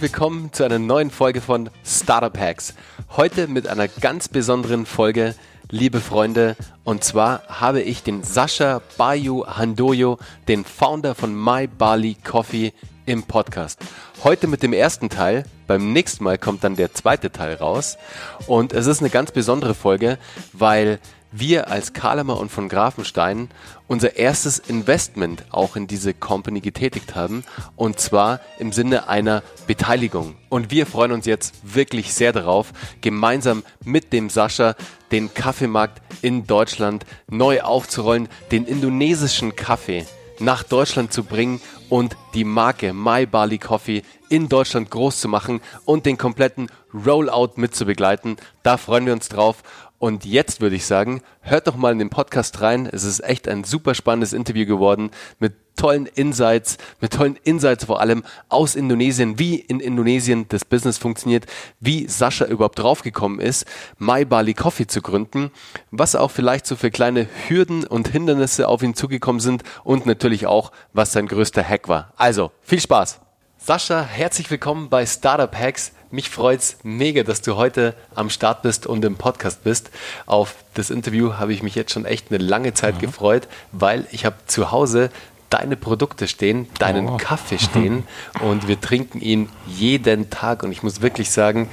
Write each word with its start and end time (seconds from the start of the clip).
herzlich 0.00 0.12
willkommen 0.14 0.50
zu 0.54 0.64
einer 0.64 0.78
neuen 0.78 1.10
Folge 1.10 1.42
von 1.42 1.68
Startup 1.84 2.38
Hacks. 2.38 2.72
Heute 3.18 3.48
mit 3.48 3.66
einer 3.66 3.86
ganz 3.86 4.28
besonderen 4.28 4.86
Folge, 4.86 5.34
liebe 5.68 6.00
Freunde. 6.00 6.56
Und 6.84 7.04
zwar 7.04 7.42
habe 7.48 7.82
ich 7.82 8.02
den 8.02 8.22
Sascha 8.22 8.80
Bayu 8.96 9.44
Handoyo, 9.46 10.18
den 10.48 10.64
Founder 10.64 11.14
von 11.14 11.34
My 11.34 11.66
Bali 11.66 12.16
Coffee, 12.24 12.72
im 13.04 13.24
Podcast. 13.24 13.80
Heute 14.24 14.46
mit 14.46 14.62
dem 14.62 14.72
ersten 14.72 15.10
Teil. 15.10 15.44
Beim 15.66 15.92
nächsten 15.92 16.24
Mal 16.24 16.38
kommt 16.38 16.64
dann 16.64 16.76
der 16.76 16.94
zweite 16.94 17.30
Teil 17.30 17.56
raus. 17.56 17.98
Und 18.46 18.72
es 18.72 18.86
ist 18.86 19.00
eine 19.00 19.10
ganz 19.10 19.32
besondere 19.32 19.74
Folge, 19.74 20.16
weil 20.54 20.98
wir 21.32 21.68
als 21.68 21.92
Kalemer 21.92 22.38
und 22.38 22.50
von 22.50 22.68
Grafenstein 22.68 23.48
unser 23.86 24.16
erstes 24.16 24.58
Investment 24.58 25.44
auch 25.50 25.76
in 25.76 25.86
diese 25.86 26.14
Company 26.14 26.60
getätigt 26.60 27.14
haben 27.14 27.44
und 27.76 28.00
zwar 28.00 28.40
im 28.58 28.72
Sinne 28.72 29.08
einer 29.08 29.42
Beteiligung. 29.66 30.36
Und 30.48 30.70
wir 30.70 30.86
freuen 30.86 31.12
uns 31.12 31.26
jetzt 31.26 31.54
wirklich 31.62 32.14
sehr 32.14 32.32
darauf, 32.32 32.72
gemeinsam 33.00 33.62
mit 33.84 34.12
dem 34.12 34.30
Sascha 34.30 34.74
den 35.12 35.32
Kaffeemarkt 35.34 36.02
in 36.22 36.46
Deutschland 36.46 37.04
neu 37.28 37.62
aufzurollen, 37.62 38.28
den 38.50 38.64
indonesischen 38.64 39.56
Kaffee 39.56 40.06
nach 40.40 40.62
Deutschland 40.62 41.12
zu 41.12 41.24
bringen 41.24 41.60
und 41.88 42.16
die 42.34 42.44
Marke 42.44 42.92
My 42.92 43.26
Bali 43.26 43.58
Coffee 43.58 44.02
in 44.28 44.48
Deutschland 44.48 44.90
groß 44.90 45.20
zu 45.20 45.28
machen 45.28 45.60
und 45.84 46.06
den 46.06 46.16
kompletten 46.16 46.70
Rollout 46.94 47.52
mit 47.56 47.74
zu 47.74 47.84
begleiten. 47.84 48.36
Da 48.62 48.76
freuen 48.76 49.06
wir 49.06 49.12
uns 49.12 49.28
drauf. 49.28 49.62
Und 50.00 50.24
jetzt 50.24 50.62
würde 50.62 50.76
ich 50.76 50.86
sagen, 50.86 51.20
hört 51.42 51.66
doch 51.66 51.76
mal 51.76 51.92
in 51.92 51.98
den 51.98 52.08
Podcast 52.08 52.62
rein. 52.62 52.88
Es 52.90 53.04
ist 53.04 53.20
echt 53.20 53.46
ein 53.46 53.64
super 53.64 53.94
spannendes 53.94 54.32
Interview 54.32 54.64
geworden 54.64 55.10
mit 55.38 55.52
tollen 55.76 56.06
Insights, 56.06 56.78
mit 57.02 57.12
tollen 57.12 57.36
Insights 57.44 57.84
vor 57.84 58.00
allem 58.00 58.24
aus 58.48 58.76
Indonesien, 58.76 59.38
wie 59.38 59.56
in 59.56 59.78
Indonesien 59.78 60.46
das 60.48 60.64
Business 60.64 60.96
funktioniert, 60.96 61.44
wie 61.80 62.08
Sascha 62.08 62.46
überhaupt 62.46 62.78
draufgekommen 62.78 63.40
ist, 63.40 63.66
My 63.98 64.24
Bali 64.24 64.54
Coffee 64.54 64.86
zu 64.86 65.02
gründen, 65.02 65.50
was 65.90 66.16
auch 66.16 66.30
vielleicht 66.30 66.66
so 66.66 66.76
für 66.76 66.90
kleine 66.90 67.28
Hürden 67.48 67.84
und 67.84 68.08
Hindernisse 68.08 68.68
auf 68.68 68.82
ihn 68.82 68.94
zugekommen 68.94 69.40
sind 69.40 69.64
und 69.84 70.06
natürlich 70.06 70.46
auch, 70.46 70.72
was 70.94 71.12
sein 71.12 71.26
größter 71.26 71.62
Hack 71.62 71.88
war. 71.88 72.14
Also, 72.16 72.52
viel 72.62 72.80
Spaß! 72.80 73.20
Sascha, 73.62 74.02
herzlich 74.02 74.50
willkommen 74.50 74.88
bei 74.88 75.04
Startup 75.04 75.54
Hacks. 75.54 75.92
Mich 76.10 76.30
freut's 76.30 76.78
mega, 76.82 77.22
dass 77.24 77.42
du 77.42 77.56
heute 77.56 77.94
am 78.14 78.30
Start 78.30 78.62
bist 78.62 78.86
und 78.86 79.04
im 79.04 79.16
Podcast 79.16 79.62
bist. 79.64 79.90
Auf 80.24 80.64
das 80.72 80.88
Interview 80.88 81.34
habe 81.34 81.52
ich 81.52 81.62
mich 81.62 81.74
jetzt 81.74 81.92
schon 81.92 82.06
echt 82.06 82.32
eine 82.32 82.42
lange 82.42 82.72
Zeit 82.72 82.94
mhm. 82.94 83.00
gefreut, 83.00 83.48
weil 83.70 84.06
ich 84.12 84.24
habe 84.24 84.36
zu 84.46 84.70
Hause 84.72 85.10
deine 85.50 85.76
Produkte 85.76 86.26
stehen, 86.26 86.68
deinen 86.78 87.06
oh. 87.06 87.16
Kaffee 87.18 87.58
stehen 87.58 88.04
und 88.40 88.66
wir 88.66 88.80
trinken 88.80 89.20
ihn 89.20 89.50
jeden 89.66 90.30
Tag 90.30 90.62
und 90.62 90.72
ich 90.72 90.82
muss 90.82 91.02
wirklich 91.02 91.30
sagen, 91.30 91.68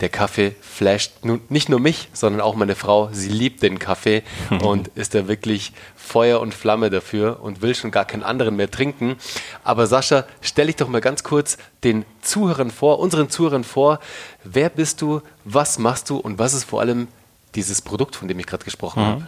der 0.00 0.08
Kaffee 0.08 0.54
flasht 0.60 1.24
nun 1.24 1.40
nicht 1.48 1.68
nur 1.68 1.80
mich, 1.80 2.08
sondern 2.12 2.40
auch 2.40 2.54
meine 2.54 2.74
Frau. 2.74 3.08
Sie 3.12 3.28
liebt 3.28 3.62
den 3.62 3.78
Kaffee 3.78 4.22
und 4.62 4.88
ist 4.88 5.14
da 5.14 5.28
wirklich 5.28 5.72
Feuer 5.96 6.40
und 6.40 6.54
Flamme 6.54 6.90
dafür 6.90 7.40
und 7.42 7.62
will 7.62 7.74
schon 7.74 7.90
gar 7.90 8.04
keinen 8.04 8.22
anderen 8.22 8.56
mehr 8.56 8.70
trinken. 8.70 9.16
Aber 9.64 9.86
Sascha, 9.86 10.24
stell 10.40 10.66
dich 10.66 10.76
doch 10.76 10.88
mal 10.88 11.00
ganz 11.00 11.22
kurz 11.24 11.58
den 11.84 12.04
Zuhörern 12.22 12.70
vor, 12.70 12.98
unseren 12.98 13.28
Zuhörern 13.28 13.64
vor. 13.64 13.98
Wer 14.44 14.70
bist 14.70 15.02
du? 15.02 15.20
Was 15.44 15.78
machst 15.78 16.10
du? 16.10 16.18
Und 16.18 16.38
was 16.38 16.54
ist 16.54 16.64
vor 16.64 16.80
allem 16.80 17.08
dieses 17.54 17.82
Produkt, 17.82 18.16
von 18.16 18.28
dem 18.28 18.38
ich 18.38 18.46
gerade 18.46 18.64
gesprochen 18.64 19.02
mhm. 19.02 19.06
habe? 19.06 19.26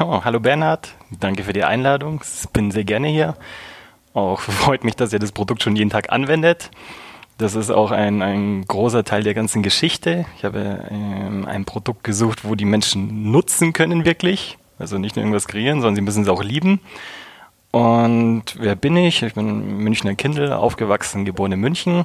Oh, 0.00 0.24
hallo 0.24 0.40
Bernhard, 0.40 0.94
danke 1.10 1.44
für 1.44 1.52
die 1.52 1.64
Einladung. 1.64 2.22
Ich 2.42 2.48
bin 2.50 2.70
sehr 2.70 2.84
gerne 2.84 3.08
hier. 3.08 3.36
Auch 4.12 4.40
freut 4.40 4.84
mich, 4.84 4.96
dass 4.96 5.12
ihr 5.12 5.18
das 5.18 5.32
Produkt 5.32 5.62
schon 5.62 5.76
jeden 5.76 5.90
Tag 5.90 6.10
anwendet. 6.12 6.70
Das 7.36 7.56
ist 7.56 7.70
auch 7.70 7.90
ein, 7.90 8.22
ein 8.22 8.64
großer 8.64 9.04
Teil 9.04 9.24
der 9.24 9.34
ganzen 9.34 9.62
Geschichte. 9.62 10.24
Ich 10.38 10.44
habe 10.44 10.86
ähm, 10.90 11.46
ein 11.46 11.64
Produkt 11.64 12.04
gesucht, 12.04 12.44
wo 12.44 12.54
die 12.54 12.64
Menschen 12.64 13.32
nutzen 13.32 13.72
können 13.72 14.04
wirklich. 14.04 14.56
Also 14.78 14.98
nicht 14.98 15.16
nur 15.16 15.24
irgendwas 15.24 15.48
kreieren, 15.48 15.80
sondern 15.80 15.96
sie 15.96 16.02
müssen 16.02 16.22
es 16.22 16.28
auch 16.28 16.42
lieben. 16.42 16.80
Und 17.72 18.56
wer 18.58 18.76
bin 18.76 18.96
ich? 18.96 19.24
Ich 19.24 19.34
bin 19.34 19.78
Münchner 19.78 20.14
Kindl, 20.14 20.52
aufgewachsen, 20.52 21.24
geboren 21.24 21.52
in 21.52 21.60
München. 21.60 22.04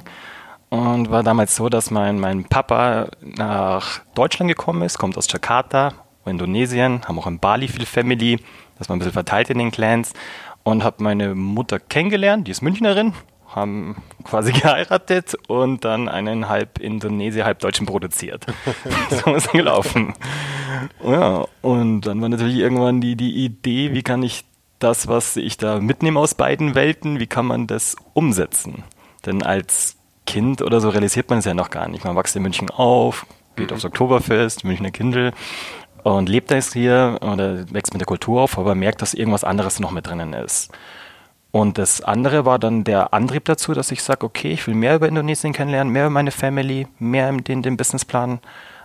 Und 0.68 1.10
war 1.10 1.22
damals 1.22 1.54
so, 1.54 1.68
dass 1.68 1.92
mein, 1.92 2.18
mein 2.18 2.44
Papa 2.44 3.08
nach 3.20 4.00
Deutschland 4.14 4.48
gekommen 4.48 4.82
ist, 4.82 4.98
kommt 4.98 5.16
aus 5.16 5.30
Jakarta, 5.30 5.92
Indonesien, 6.26 7.02
haben 7.06 7.18
auch 7.18 7.26
in 7.26 7.38
Bali 7.38 7.68
viel 7.68 7.86
Family, 7.86 8.38
das 8.78 8.88
war 8.88 8.96
ein 8.96 9.00
bisschen 9.00 9.12
verteilt 9.12 9.50
in 9.50 9.58
den 9.58 9.70
Clans. 9.70 10.12
Und 10.62 10.84
habe 10.84 11.02
meine 11.02 11.34
Mutter 11.34 11.78
kennengelernt, 11.78 12.46
die 12.46 12.50
ist 12.50 12.62
Münchnerin, 12.62 13.14
haben 13.54 13.96
quasi 14.24 14.52
geheiratet 14.60 15.36
und 15.48 15.84
dann 15.84 16.08
einen 16.08 16.48
halb 16.48 16.78
Indonesier, 16.78 17.44
halb 17.44 17.58
Deutschen 17.60 17.86
produziert. 17.86 18.46
so 19.10 19.34
ist 19.34 19.46
es 19.46 19.52
gelaufen. 19.52 20.14
Ja, 21.04 21.46
und 21.62 22.02
dann 22.02 22.20
war 22.20 22.28
natürlich 22.28 22.56
irgendwann 22.56 23.00
die, 23.00 23.16
die 23.16 23.44
Idee, 23.44 23.92
wie 23.92 24.02
kann 24.02 24.22
ich 24.22 24.44
das, 24.78 25.08
was 25.08 25.36
ich 25.36 25.58
da 25.58 25.80
mitnehme 25.80 26.18
aus 26.18 26.34
beiden 26.34 26.74
Welten, 26.74 27.20
wie 27.20 27.26
kann 27.26 27.46
man 27.46 27.66
das 27.66 27.96
umsetzen? 28.14 28.84
Denn 29.26 29.42
als 29.42 29.96
Kind 30.26 30.62
oder 30.62 30.80
so 30.80 30.88
realisiert 30.88 31.28
man 31.28 31.40
es 31.40 31.44
ja 31.44 31.54
noch 31.54 31.70
gar 31.70 31.88
nicht. 31.88 32.04
Man 32.04 32.16
wächst 32.16 32.36
in 32.36 32.42
München 32.42 32.70
auf, 32.70 33.26
geht 33.56 33.70
mhm. 33.70 33.74
aufs 33.74 33.84
Oktoberfest, 33.84 34.64
Münchner 34.64 34.90
Kindle 34.90 35.32
und 36.02 36.28
lebt 36.28 36.50
jetzt 36.50 36.72
hier 36.72 37.18
oder 37.20 37.70
wächst 37.72 37.92
mit 37.92 38.00
der 38.00 38.06
Kultur 38.06 38.42
auf, 38.42 38.58
aber 38.58 38.74
merkt, 38.74 39.02
dass 39.02 39.12
irgendwas 39.12 39.44
anderes 39.44 39.80
noch 39.80 39.90
mit 39.90 40.06
drinnen 40.06 40.32
ist. 40.32 40.72
Und 41.52 41.78
das 41.78 42.00
andere 42.00 42.44
war 42.44 42.58
dann 42.58 42.84
der 42.84 43.12
Antrieb 43.12 43.44
dazu, 43.44 43.72
dass 43.72 43.90
ich 43.90 44.02
sage, 44.02 44.24
okay, 44.24 44.52
ich 44.52 44.66
will 44.66 44.74
mehr 44.74 44.94
über 44.94 45.08
Indonesien 45.08 45.52
kennenlernen, 45.52 45.92
mehr 45.92 46.04
über 46.04 46.10
meine 46.10 46.30
Family, 46.30 46.86
mehr 46.98 47.28
in 47.28 47.42
den, 47.42 47.62
den 47.62 47.76
Businessplan 47.76 48.40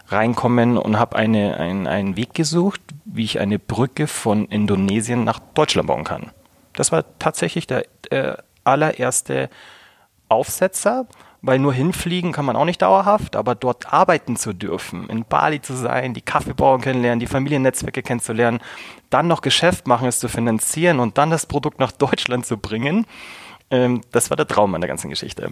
reinkommen 0.07 0.77
und 0.77 0.99
habe 0.99 1.15
eine, 1.15 1.57
ein, 1.57 1.87
einen 1.87 2.15
Weg 2.15 2.33
gesucht, 2.33 2.81
wie 3.05 3.23
ich 3.23 3.39
eine 3.39 3.59
Brücke 3.59 4.07
von 4.07 4.45
Indonesien 4.45 5.23
nach 5.23 5.39
Deutschland 5.53 5.87
bauen 5.87 6.03
kann. 6.03 6.31
Das 6.73 6.91
war 6.91 7.05
tatsächlich 7.19 7.67
der 7.67 7.85
äh, 8.09 8.35
allererste 8.63 9.49
Aufsetzer 10.27 11.05
weil 11.45 11.59
nur 11.59 11.73
hinfliegen 11.73 12.31
kann 12.31 12.45
man 12.45 12.55
auch 12.55 12.65
nicht 12.65 12.81
dauerhaft, 12.81 13.35
aber 13.35 13.53
dort 13.53 13.93
arbeiten 13.93 14.35
zu 14.35 14.53
dürfen, 14.53 15.07
in 15.09 15.25
Bali 15.25 15.61
zu 15.61 15.73
sein, 15.73 16.13
die 16.13 16.21
Kaffeebauern 16.21 16.81
kennenlernen, 16.81 17.19
die 17.19 17.27
Familiennetzwerke 17.27 18.01
kennenzulernen, 18.01 18.59
dann 19.09 19.27
noch 19.27 19.41
Geschäft 19.41 19.87
machen, 19.87 20.07
es 20.07 20.19
zu 20.19 20.27
finanzieren 20.27 20.99
und 20.99 21.17
dann 21.17 21.29
das 21.29 21.45
Produkt 21.45 21.79
nach 21.79 21.91
Deutschland 21.91 22.45
zu 22.45 22.57
bringen, 22.57 23.05
ähm, 23.69 24.01
das 24.11 24.29
war 24.29 24.37
der 24.37 24.47
Traum 24.47 24.73
an 24.73 24.81
der 24.81 24.87
ganzen 24.87 25.09
Geschichte. 25.09 25.51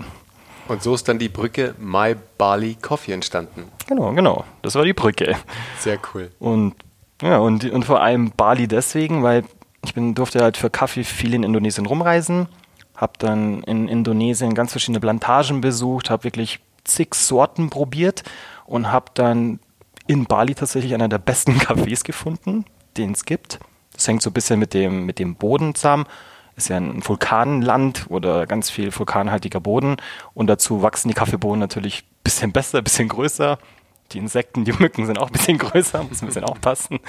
Und 0.67 0.81
so 0.81 0.95
ist 0.95 1.07
dann 1.07 1.19
die 1.19 1.29
Brücke 1.29 1.75
My 1.77 2.15
Bali 2.37 2.75
Coffee 2.81 3.11
entstanden. 3.11 3.65
Genau, 3.87 4.13
genau. 4.13 4.45
Das 4.61 4.75
war 4.75 4.85
die 4.85 4.93
Brücke. 4.93 5.35
Sehr 5.79 5.99
cool. 6.13 6.31
Und 6.39 6.73
ja, 7.21 7.37
und, 7.37 7.69
und 7.69 7.85
vor 7.85 8.01
allem 8.01 8.31
Bali 8.31 8.67
deswegen, 8.67 9.23
weil 9.23 9.43
ich 9.83 9.93
bin, 9.93 10.15
durfte 10.15 10.41
halt 10.41 10.57
für 10.57 10.69
Kaffee 10.69 11.03
viel 11.03 11.33
in 11.33 11.43
Indonesien 11.43 11.85
rumreisen 11.85 12.47
habe 12.95 13.13
dann 13.17 13.63
in 13.63 13.87
Indonesien 13.87 14.53
ganz 14.53 14.71
verschiedene 14.71 14.99
Plantagen 14.99 15.61
besucht, 15.61 16.09
habe 16.09 16.25
wirklich 16.25 16.59
zig 16.83 17.15
Sorten 17.15 17.69
probiert 17.69 18.23
und 18.65 18.91
habe 18.91 19.05
dann 19.13 19.59
in 20.07 20.25
Bali 20.25 20.53
tatsächlich 20.53 20.93
einer 20.93 21.09
der 21.09 21.17
besten 21.17 21.53
Cafés 21.59 22.03
gefunden, 22.03 22.65
den 22.97 23.11
es 23.11 23.25
gibt. 23.25 23.59
Das 23.93 24.07
hängt 24.07 24.21
so 24.21 24.29
ein 24.29 24.33
bisschen 24.33 24.59
mit 24.59 24.73
dem, 24.73 25.05
mit 25.05 25.19
dem 25.19 25.35
Boden 25.35 25.75
zusammen. 25.75 26.05
Ist 26.55 26.69
ja 26.69 26.77
ein 26.77 27.07
Vulkanland 27.07 28.05
oder 28.09 28.45
ganz 28.45 28.69
viel 28.69 28.95
vulkanhaltiger 28.95 29.59
Boden. 29.59 29.97
Und 30.33 30.47
dazu 30.47 30.83
wachsen 30.83 31.07
die 31.07 31.15
Kaffeebohnen 31.15 31.59
natürlich 31.59 32.03
ein 32.03 32.23
bisschen 32.23 32.51
besser, 32.51 32.79
ein 32.79 32.83
bisschen 32.83 33.09
größer. 33.09 33.57
Die 34.11 34.19
Insekten, 34.19 34.63
die 34.63 34.73
Mücken 34.73 35.05
sind 35.07 35.17
auch 35.17 35.27
ein 35.27 35.33
bisschen 35.33 35.57
größer, 35.59 36.03
muss 36.03 36.21
ein 36.21 36.27
bisschen 36.27 36.43
aufpassen. 36.43 36.99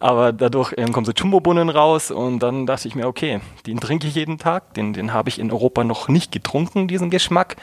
Aber 0.00 0.32
dadurch 0.32 0.74
ähm, 0.76 0.92
kommen 0.92 1.06
so 1.06 1.12
Jumbo-Bohnen 1.12 1.70
raus 1.70 2.10
und 2.10 2.38
dann 2.40 2.66
dachte 2.66 2.86
ich 2.86 2.94
mir, 2.94 3.08
okay, 3.08 3.40
den 3.66 3.80
trinke 3.80 4.06
ich 4.06 4.14
jeden 4.14 4.38
Tag, 4.38 4.74
den, 4.74 4.92
den 4.92 5.12
habe 5.12 5.28
ich 5.28 5.38
in 5.38 5.50
Europa 5.50 5.82
noch 5.82 6.08
nicht 6.08 6.30
getrunken, 6.30 6.86
diesen 6.86 7.10
Geschmack. 7.10 7.56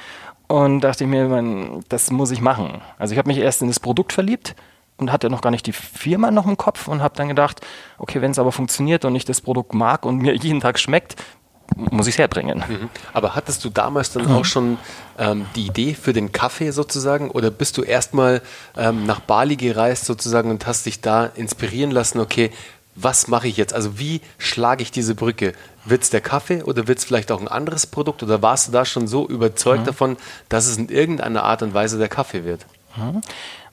Und 0.47 0.81
dachte 0.81 1.05
ich 1.05 1.09
mir, 1.09 1.27
man, 1.27 1.83
das 1.89 2.11
muss 2.11 2.31
ich 2.31 2.41
machen. 2.41 2.81
Also 2.99 3.13
ich 3.13 3.17
habe 3.17 3.29
mich 3.29 3.37
erst 3.37 3.61
in 3.61 3.67
das 3.67 3.79
Produkt 3.79 4.13
verliebt 4.13 4.55
und 4.97 5.11
hatte 5.11 5.29
noch 5.29 5.41
gar 5.41 5.49
nicht 5.49 5.65
die 5.65 5.71
Firma 5.71 6.29
noch 6.29 6.45
im 6.45 6.57
Kopf 6.57 6.87
und 6.87 7.01
habe 7.01 7.15
dann 7.15 7.29
gedacht, 7.29 7.61
okay, 7.97 8.21
wenn 8.21 8.31
es 8.31 8.39
aber 8.39 8.51
funktioniert 8.51 9.05
und 9.05 9.15
ich 9.15 9.25
das 9.25 9.41
Produkt 9.41 9.73
mag 9.73 10.05
und 10.05 10.17
mir 10.17 10.35
jeden 10.41 10.59
Tag 10.59 10.77
schmeckt, 10.77 11.15
muss 11.75 12.07
ich 12.07 12.15
es 12.15 12.19
herbringen. 12.19 12.63
Mhm. 12.67 12.89
Aber 13.13 13.35
hattest 13.35 13.63
du 13.65 13.69
damals 13.69 14.11
dann 14.11 14.25
mhm. 14.25 14.31
auch 14.31 14.45
schon 14.45 14.77
ähm, 15.17 15.45
die 15.55 15.65
Idee 15.65 15.93
für 15.93 16.13
den 16.13 16.31
Kaffee 16.31 16.71
sozusagen 16.71 17.29
oder 17.31 17.51
bist 17.51 17.77
du 17.77 17.81
erstmal 17.81 18.41
ähm, 18.77 19.05
nach 19.05 19.19
Bali 19.19 19.55
gereist 19.55 20.05
sozusagen 20.05 20.49
und 20.49 20.65
hast 20.67 20.85
dich 20.85 21.01
da 21.01 21.25
inspirieren 21.25 21.91
lassen, 21.91 22.19
okay, 22.19 22.51
was 22.95 23.27
mache 23.27 23.47
ich 23.47 23.57
jetzt? 23.57 23.73
Also 23.73 23.99
wie 23.99 24.21
schlage 24.37 24.81
ich 24.81 24.91
diese 24.91 25.15
Brücke? 25.15 25.53
Wird 25.83 26.03
es 26.03 26.09
der 26.09 26.21
Kaffee 26.21 26.63
oder 26.63 26.87
wird 26.87 26.99
es 26.99 27.05
vielleicht 27.05 27.31
auch 27.31 27.41
ein 27.41 27.49
anderes 27.49 27.85
Produkt 27.85 28.23
oder 28.23 28.41
warst 28.41 28.69
du 28.69 28.71
da 28.71 28.85
schon 28.85 29.07
so 29.07 29.27
überzeugt 29.27 29.81
mhm. 29.81 29.85
davon, 29.85 30.17
dass 30.49 30.67
es 30.67 30.77
in 30.77 30.89
irgendeiner 30.89 31.43
Art 31.43 31.61
und 31.61 31.73
Weise 31.73 31.97
der 31.97 32.07
Kaffee 32.07 32.45
wird? 32.45 32.65
Mhm. 32.95 33.21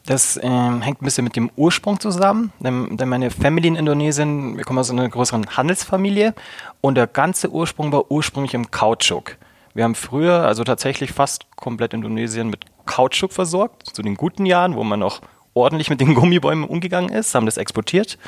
Das 0.04 0.38
ähm, 0.42 0.82
hängt 0.82 1.00
ein 1.00 1.04
bisschen 1.04 1.22
mit 1.22 1.36
dem 1.36 1.48
Ursprung 1.54 2.00
zusammen, 2.00 2.52
denn, 2.58 2.96
denn, 2.96 3.08
meine 3.08 3.30
Family 3.30 3.68
in 3.68 3.76
Indonesien, 3.76 4.56
wir 4.56 4.64
kommen 4.64 4.80
aus 4.80 4.90
einer 4.90 5.08
größeren 5.08 5.56
Handelsfamilie 5.56 6.34
und 6.82 6.96
der 6.96 7.06
ganze 7.06 7.50
Ursprung 7.50 7.92
war 7.92 8.10
ursprünglich 8.10 8.52
im 8.52 8.70
Kautschuk. 8.70 9.38
Wir 9.72 9.84
haben 9.84 9.94
früher, 9.94 10.42
also 10.42 10.64
tatsächlich 10.64 11.12
fast 11.12 11.46
komplett 11.56 11.94
Indonesien 11.94 12.50
mit 12.50 12.66
Kautschuk 12.84 13.32
versorgt, 13.32 13.86
zu 13.94 14.02
den 14.02 14.16
guten 14.16 14.44
Jahren, 14.44 14.74
wo 14.74 14.84
man 14.84 14.98
noch 15.00 15.22
ordentlich 15.54 15.88
mit 15.88 16.00
den 16.00 16.14
Gummibäumen 16.14 16.64
umgegangen 16.64 17.10
ist, 17.10 17.34
haben 17.34 17.46
das 17.46 17.56
exportiert. 17.56 18.18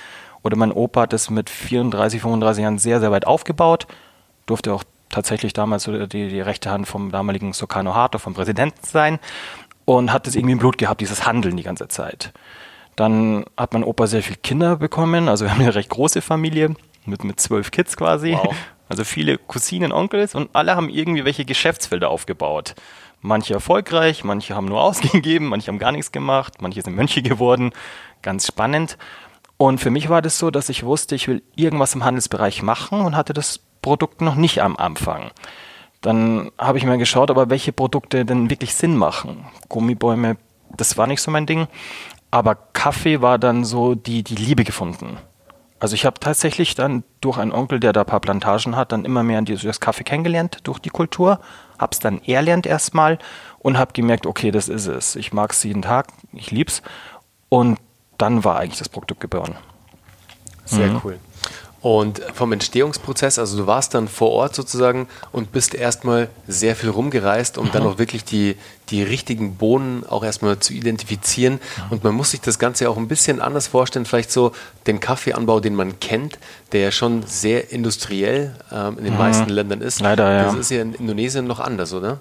Oder 0.43 0.57
mein 0.57 0.73
Opa 0.73 1.03
hat 1.03 1.13
das 1.13 1.31
mit 1.31 1.51
34, 1.51 2.21
35 2.21 2.63
Jahren 2.63 2.79
sehr, 2.79 3.01
sehr 3.01 3.11
weit 3.11 3.27
aufgebaut, 3.27 3.87
durfte 4.47 4.73
auch 4.73 4.85
tatsächlich 5.11 5.53
damals 5.53 5.85
die, 5.85 6.07
die 6.29 6.41
rechte 6.41 6.71
Hand 6.71 6.87
vom 6.87 7.11
damaligen 7.11 7.53
Sukarno 7.53 7.95
Hato, 7.95 8.19
vom 8.19 8.35
Präsidenten 8.35 8.87
sein 8.87 9.19
und 9.85 10.13
hat 10.13 10.27
das 10.27 10.37
irgendwie 10.37 10.53
im 10.53 10.59
Blut 10.59 10.79
gehabt, 10.79 11.01
dieses 11.01 11.27
Handeln 11.27 11.57
die 11.57 11.63
ganze 11.63 11.89
Zeit. 11.89 12.33
Dann 12.95 13.45
hat 13.57 13.73
mein 13.73 13.85
Opa 13.85 14.07
sehr 14.07 14.23
viele 14.23 14.37
Kinder 14.37 14.77
bekommen, 14.77 15.29
also 15.29 15.45
wir 15.45 15.51
haben 15.51 15.61
eine 15.61 15.75
recht 15.75 15.91
große 15.91 16.23
Familie 16.23 16.77
mit, 17.07 17.25
mit 17.25 17.41
zwölf 17.41 17.71
Kids 17.71 17.97
quasi. 17.97 18.33
Wow. 18.33 18.55
Also 18.89 19.05
viele 19.05 19.39
Cousinen, 19.39 19.93
Onkels 19.93 20.35
und 20.35 20.51
alle 20.53 20.77
haben 20.77 20.89
irgendwie 20.89 21.25
welche 21.25 21.45
Geschäftsfelder 21.45 22.11
aufgebaut. 22.11 22.75
Manche 23.21 23.55
erfolgreich, 23.55 24.25
manche 24.25 24.55
haben 24.55 24.67
nur 24.67 24.81
ausgegeben, 24.83 25.47
manche 25.47 25.69
haben 25.69 25.79
gar 25.79 25.93
nichts 25.93 26.13
gemacht, 26.13 26.61
manche 26.61 26.83
sind 26.83 26.97
Mönche 26.97 27.23
geworden. 27.23 27.73
Ganz 28.23 28.47
spannend. 28.47 28.99
Und 29.57 29.79
für 29.79 29.91
mich 29.91 30.09
war 30.09 30.21
das 30.21 30.39
so, 30.39 30.51
dass 30.51 30.69
ich 30.69 30.85
wusste, 30.85 31.15
ich 31.15 31.29
will 31.29 31.43
irgendwas 31.57 31.95
im 31.95 32.05
Handelsbereich 32.05 32.63
machen 32.63 33.01
und 33.01 33.17
hatte 33.17 33.33
das 33.33 33.61
Produkt 33.83 34.21
noch 34.21 34.35
nicht 34.35 34.61
am 34.63 34.77
Anfang. 34.77 35.31
Dann 36.01 36.51
habe 36.59 36.77
ich 36.77 36.85
mir 36.85 36.99
geschaut, 36.99 37.31
aber 37.31 37.49
welche 37.49 37.73
Produkte 37.73 38.25
denn 38.25 38.51
wirklich 38.51 38.75
Sinn 38.75 38.97
machen. 38.97 39.47
Gummibäume, 39.69 40.37
das 40.77 40.99
war 40.99 41.07
nicht 41.07 41.23
so 41.23 41.31
mein 41.31 41.47
Ding. 41.47 41.67
Aber 42.31 42.57
Kaffee 42.57 43.23
war 43.23 43.39
dann 43.39 43.65
so 43.65 43.95
die, 43.95 44.23
die 44.23 44.35
Liebe 44.35 44.65
gefunden. 44.65 45.19
Also 45.81 45.95
ich 45.95 46.07
habe 46.07 46.19
tatsächlich 46.21 46.75
dann 46.75 47.05
durch 47.21 47.37
einen 47.37 47.53
Onkel, 47.53 47.81
der 47.81 47.93
da 47.93 48.01
ein 48.01 48.07
paar 48.07 48.21
Plantagen 48.21 48.77
hat, 48.77 48.93
dann 48.93 49.05
immer 49.05 49.23
mehr 49.23 49.43
das 49.43 49.81
Kaffee 49.81 50.05
kennengelernt 50.05 50.59
durch 50.63 50.79
die 50.79 50.91
Kultur, 50.91 51.41
habe 51.79 51.93
es 51.93 51.99
dann 51.99 52.23
erlernt 52.23 52.67
erstmal 52.67 53.19
und 53.59 53.77
habe 53.77 53.93
gemerkt, 53.93 54.27
okay, 54.27 54.51
das 54.51 54.69
ist 54.69 54.87
es. 54.87 55.17
Ich 55.17 55.33
mag 55.33 55.53
es 55.53 55.63
jeden 55.63 55.83
Tag, 55.83 56.09
ich 56.33 56.51
lieb's 56.51 56.83
und 57.49 57.79
dann 58.19 58.45
war 58.45 58.59
eigentlich 58.59 58.79
das 58.79 58.89
Produkt 58.89 59.21
geboren. 59.21 59.57
Sehr 60.65 60.89
mhm. 60.89 61.01
cool. 61.05 61.19
Und 61.85 62.23
vom 62.33 62.51
Entstehungsprozess, 62.51 63.39
also 63.39 63.59
du 63.59 63.67
warst 63.67 63.93
dann 63.93 64.09
vor 64.09 64.31
Ort 64.31 64.55
sozusagen 64.55 65.07
und 65.33 65.53
bist 65.53 65.75
erstmal 65.75 66.31
sehr 66.49 66.77
viel 66.77 66.89
rumgereist, 66.89 67.59
um 67.59 67.67
mhm. 67.67 67.73
dann 67.73 67.83
auch 67.83 67.99
wirklich 67.99 68.25
die, 68.25 68.57
die 68.89 69.03
richtigen 69.03 69.57
Bohnen 69.57 70.03
auch 70.09 70.25
erstmal 70.25 70.59
zu 70.59 70.73
identifizieren. 70.73 71.61
Mhm. 71.61 71.83
Und 71.91 72.05
man 72.05 72.15
muss 72.15 72.31
sich 72.31 72.41
das 72.41 72.59
Ganze 72.59 72.89
auch 72.89 72.97
ein 72.97 73.07
bisschen 73.07 73.43
anders 73.43 73.67
vorstellen, 73.67 74.07
vielleicht 74.07 74.33
so 74.33 74.53
den 74.87 74.99
Kaffeeanbau, 74.99 75.61
den 75.61 75.75
man 75.75 76.01
kennt, 76.01 76.39
der 76.73 76.81
ja 76.81 76.91
schon 76.91 77.23
sehr 77.27 77.71
industriell 77.71 78.57
ähm, 78.73 78.97
in 78.97 79.05
den 79.05 79.13
mhm. 79.13 79.19
meisten 79.19 79.51
Ländern 79.51 79.83
ist. 79.83 80.01
Leider, 80.01 80.33
ja. 80.33 80.45
Das 80.45 80.55
ist 80.55 80.71
ja 80.71 80.81
in 80.81 80.95
Indonesien 80.95 81.47
noch 81.47 81.61
anders, 81.61 81.93
oder? 81.93 82.19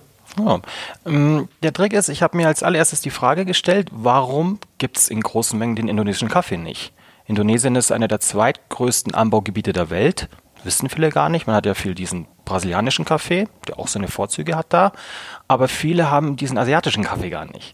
Ähm, 1.06 1.48
der 1.62 1.71
Trick 1.71 1.94
ist, 1.94 2.09
ich 2.09 2.21
habe 2.21 2.36
mir 2.36 2.50
als 2.50 2.63
allererstes 2.63 3.00
die 3.00 3.12
Frage 3.12 3.45
gestellt, 3.45 3.88
warum 3.92 4.59
gibt 4.77 4.98
es 4.98 5.07
in 5.07 5.21
großen 5.21 5.57
Mengen 5.57 5.77
den 5.77 5.88
indonesischen 5.88 6.27
Kaffee 6.27 6.57
nicht? 6.57 6.92
Indonesien 7.25 7.75
ist 7.75 7.92
einer 7.92 8.08
der 8.08 8.20
zweitgrößten 8.20 9.14
Anbaugebiete 9.14 9.74
der 9.74 9.90
Welt. 9.90 10.30
Wissen 10.64 10.90
viele 10.90 11.10
gar 11.10 11.30
nicht. 11.30 11.48
Man 11.48 11.56
hat 11.56 11.66
ja 11.66 11.74
viel 11.74 11.96
diesen 11.96 12.28
brasilianischen 12.46 13.06
Kaffee, 13.06 13.48
der 13.68 13.80
auch 13.80 13.88
seine 13.88 14.08
Vorzüge 14.08 14.56
hat 14.56 14.68
da. 14.70 14.92
Aber 15.48 15.68
viele 15.68 16.10
haben 16.10 16.36
diesen 16.36 16.58
asiatischen 16.58 17.04
Kaffee 17.04 17.30
gar 17.30 17.46
nicht. 17.46 17.74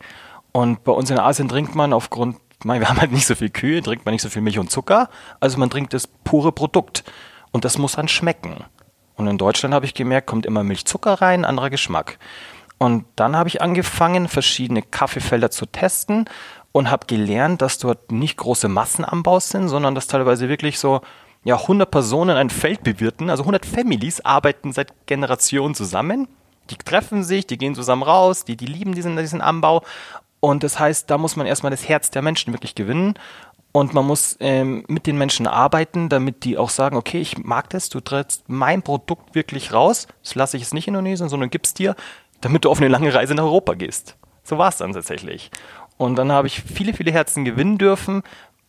Und 0.51 0.84
bei 0.84 0.92
uns 0.92 1.10
in 1.10 1.19
Asien 1.19 1.50
trinkt 1.50 1.75
man 1.75 1.94
aufgrund, 1.94 2.38
wir 2.63 2.90
haben 2.90 3.00
halt 3.00 3.12
nicht 3.12 3.25
so 3.28 3.36
viel 3.36 3.50
Kühe, 3.50 3.81
trinkt 3.81 4.06
man 4.06 4.13
nicht 4.13 4.22
so 4.22 4.30
viel 4.30 4.42
Milch 4.42 4.60
und 4.60 4.72
Zucker. 4.72 5.10
Also 5.40 5.57
man 5.57 5.69
trinkt 5.69 5.94
das 5.94 6.07
pure 6.07 6.52
Produkt. 6.52 7.04
Und 7.52 7.66
das 7.66 7.78
muss 7.78 7.94
dann 7.94 8.07
schmecken. 8.07 8.63
Und 9.16 9.28
in 9.28 9.38
Deutschland 9.38 9.74
habe 9.74 9.86
ich 9.86 9.94
gemerkt, 9.94 10.28
kommt 10.28 10.45
immer 10.45 10.63
Milchzucker 10.63 11.22
rein, 11.22 11.45
anderer 11.45 11.69
Geschmack. 11.69 12.19
Und 12.78 13.06
dann 13.18 13.36
habe 13.36 13.50
ich 13.50 13.62
angefangen, 13.62 14.30
verschiedene 14.30 14.81
Kaffeefelder 14.81 15.52
zu 15.52 15.66
testen 15.66 16.25
und 16.71 16.92
habe 16.92 17.07
gelernt, 17.07 17.62
dass 17.62 17.77
dort 17.77 18.12
nicht 18.12 18.38
große 18.38 18.68
Massenanbaus 18.68 19.50
sind, 19.50 19.69
sondern 19.69 19.95
dass 19.95 20.07
teilweise 20.07 20.50
wirklich 20.50 20.80
so 20.80 21.01
ja, 21.44 21.56
100 21.56 21.89
Personen 21.89 22.38
ein 22.38 22.50
Feld 22.50 22.83
bewirten, 22.83 23.30
also 23.30 23.44
100 23.44 23.66
Families 23.66 24.24
arbeiten 24.24 24.74
seit 24.74 25.07
Generationen 25.07 25.75
zusammen. 25.75 26.27
Die 26.69 26.77
treffen 26.77 27.24
sich, 27.24 27.48
die 27.48 27.57
gehen 27.57 27.75
zusammen 27.75 28.04
raus, 28.04 28.45
die, 28.45 28.56
die 28.56 28.66
lieben 28.66 28.94
diesen, 28.94 29.18
diesen 29.18 29.42
Anbau. 29.42 29.83
Und 30.39 30.63
das 30.63 30.80
heißt, 30.80 31.10
da 31.10 31.18
muss 31.18 31.36
man 31.36 31.48
erstmal 31.48 31.71
das 31.71 31.88
Herz 31.88 32.12
der 32.12 32.21
Menschen 32.21 32.54
wirklich 32.54 32.75
gewinnen. 32.75 33.16
Und 33.71 33.94
man 33.94 34.06
muss 34.06 34.36
ähm, 34.39 34.83
mit 34.88 35.06
den 35.06 35.18
Menschen 35.18 35.48
arbeiten, 35.48 36.10
damit 36.10 36.44
die 36.44 36.57
auch 36.57 36.69
sagen, 36.69 36.98
okay, 36.98 37.19
ich 37.19 37.38
mag 37.38 37.69
das, 37.69 37.89
du 37.89 38.00
trittst 38.00 38.44
mein 38.48 38.81
Produkt 38.81 39.36
wirklich 39.36 39.74
raus, 39.74 40.07
das 40.24 40.36
lasse 40.36 40.57
ich 40.57 40.63
jetzt 40.63 40.74
nicht 40.74 40.88
in 40.88 40.95
Indonesien, 40.95 41.30
sondern 41.30 41.51
gib's 41.51 41.75
dir, 41.75 41.95
damit 42.42 42.66
du 42.66 42.71
auf 42.71 42.80
eine 42.80 42.88
lange 42.88 43.13
Reise 43.13 43.36
nach 43.36 43.44
Europa 43.44 43.75
gehst. 43.75 44.16
So 44.44 44.57
war 44.57 44.69
es 44.69 44.77
dann 44.77 44.94
tatsächlich. 44.94 45.51
Und 46.00 46.16
dann 46.16 46.31
habe 46.31 46.48
ich 46.48 46.62
viele, 46.62 46.94
viele 46.94 47.12
Herzen 47.12 47.44
gewinnen 47.44 47.78
dürfen, 47.78 48.24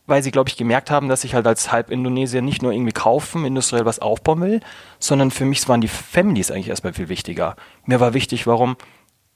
weil 0.05 0.21
sie, 0.21 0.33
glaube 0.33 0.49
ich, 0.49 0.57
gemerkt 0.57 0.91
haben, 0.91 1.09
dass 1.09 1.23
ich 1.23 1.33
halt 1.33 1.47
als 1.47 1.71
Halb-Indonesier 1.71 2.43
nicht 2.43 2.61
nur 2.61 2.73
irgendwie 2.73 2.91
kaufen, 2.91 3.45
industriell 3.45 3.85
was 3.85 4.01
aufbauen 4.01 4.41
will, 4.41 4.61
sondern 4.99 5.31
für 5.31 5.45
mich 5.45 5.69
waren 5.69 5.81
die 5.81 5.87
Families 5.87 6.51
eigentlich 6.51 6.71
erstmal 6.71 6.93
viel 6.93 7.09
wichtiger. 7.09 7.55
Mir 7.87 8.01
war 8.01 8.15
wichtig, 8.15 8.49
warum, 8.49 8.77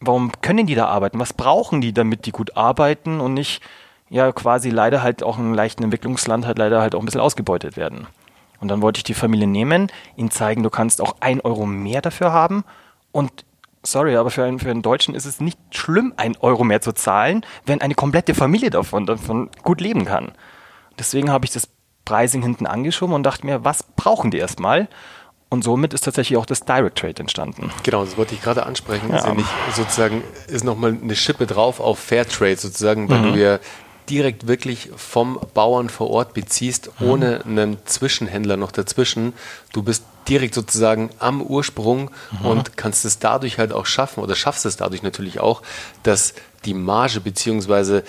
warum 0.01 0.33
können 0.43 0.67
die 0.67 0.75
da 0.75 0.87
arbeiten? 0.87 1.21
Was 1.21 1.35
brauchen 1.35 1.81
die, 1.81 1.93
damit 1.93 2.27
die 2.27 2.33
gut 2.33 2.57
arbeiten 2.57 3.21
und 3.21 3.33
nicht, 3.33 3.63
ja, 4.11 4.33
quasi 4.33 4.71
leider 4.71 5.01
halt 5.05 5.23
auch 5.23 5.39
im 5.39 5.55
leichten 5.55 5.85
Entwicklungsland 5.85 6.47
halt 6.47 6.59
leider 6.59 6.81
halt 6.81 6.97
auch 6.97 7.01
ein 7.01 7.05
bisschen 7.05 7.21
ausgebeutet 7.21 7.77
werden. 7.77 8.09
Und 8.59 8.67
dann 8.67 8.83
wollte 8.83 8.99
ich 8.99 9.05
die 9.05 9.15
Familie 9.15 9.47
nehmen, 9.47 9.87
ihnen 10.17 10.33
zeigen, 10.33 10.65
du 10.65 10.71
kannst 10.71 11.01
auch 11.01 11.15
ein 11.21 11.41
Euro 11.43 11.65
mehr 11.65 12.03
dafür 12.03 12.33
haben 12.33 12.65
und 13.13 13.45
sorry, 13.85 14.17
aber 14.17 14.31
für 14.31 14.45
einen, 14.45 14.59
für 14.59 14.71
einen 14.71 14.83
Deutschen 14.83 15.15
ist 15.15 15.25
es 15.25 15.41
nicht 15.41 15.59
schlimm, 15.71 16.13
ein 16.17 16.37
Euro 16.41 16.65
mehr 16.65 16.81
zu 16.81 16.93
zahlen, 16.93 17.45
wenn 17.67 17.81
eine 17.81 17.95
komplette 17.95 18.35
Familie 18.35 18.71
davon, 18.71 19.07
davon 19.07 19.51
gut 19.63 19.81
leben 19.81 20.05
kann. 20.05 20.33
Deswegen 20.99 21.31
habe 21.31 21.45
ich 21.45 21.53
das 21.53 21.69
Pricing 22.05 22.43
hinten 22.43 22.67
angeschoben 22.67 23.15
und 23.15 23.23
dachte 23.23 23.47
mir, 23.47 23.65
was 23.65 23.83
brauchen 23.83 24.31
die 24.31 24.39
erstmal? 24.39 24.89
Und 25.49 25.63
somit 25.63 25.95
ist 25.95 26.03
tatsächlich 26.03 26.37
auch 26.37 26.47
das 26.47 26.65
Direct 26.65 26.99
Trade 26.99 27.21
entstanden. 27.21 27.71
Genau, 27.85 28.05
das 28.05 28.17
wollte 28.17 28.35
ich 28.35 28.43
gerade 28.43 28.67
ansprechen. 28.67 29.11
Ja. 29.11 29.19
Ist 29.19 29.27
ja 29.27 29.35
nicht 29.35 29.49
sozusagen, 29.75 30.23
ist 30.49 30.65
nochmal 30.65 30.99
eine 31.01 31.15
Schippe 31.15 31.47
drauf 31.47 31.81
auf 31.81 31.99
Fair 31.99 32.27
Trade 32.27 32.57
sozusagen, 32.57 33.09
weil 33.09 33.21
mhm. 33.21 33.33
du 33.35 33.39
ja 33.41 33.59
direkt 34.11 34.47
wirklich 34.47 34.91
vom 34.97 35.41
Bauern 35.55 35.89
vor 35.89 36.11
Ort 36.11 36.35
beziehst, 36.35 36.91
ohne 37.01 37.41
mhm. 37.45 37.51
einen 37.59 37.87
Zwischenhändler 37.87 38.57
noch 38.57 38.73
dazwischen. 38.73 39.33
Du 39.73 39.83
bist 39.83 40.05
direkt 40.29 40.55
sozusagen 40.55 41.11
am 41.19 41.43
Ursprung 41.43 42.11
mhm. 42.41 42.47
und 42.47 42.77
kannst 42.77 43.05
es 43.05 43.19
dadurch 43.19 43.59
halt 43.59 43.73
auch 43.73 43.87
schaffen 43.87 44.23
oder 44.23 44.35
schaffst 44.35 44.67
es 44.67 44.77
dadurch 44.77 45.03
natürlich 45.03 45.41
auch, 45.41 45.63
dass 46.03 46.35
die 46.65 46.75
Marge 46.75 47.21
bzw. 47.21 48.03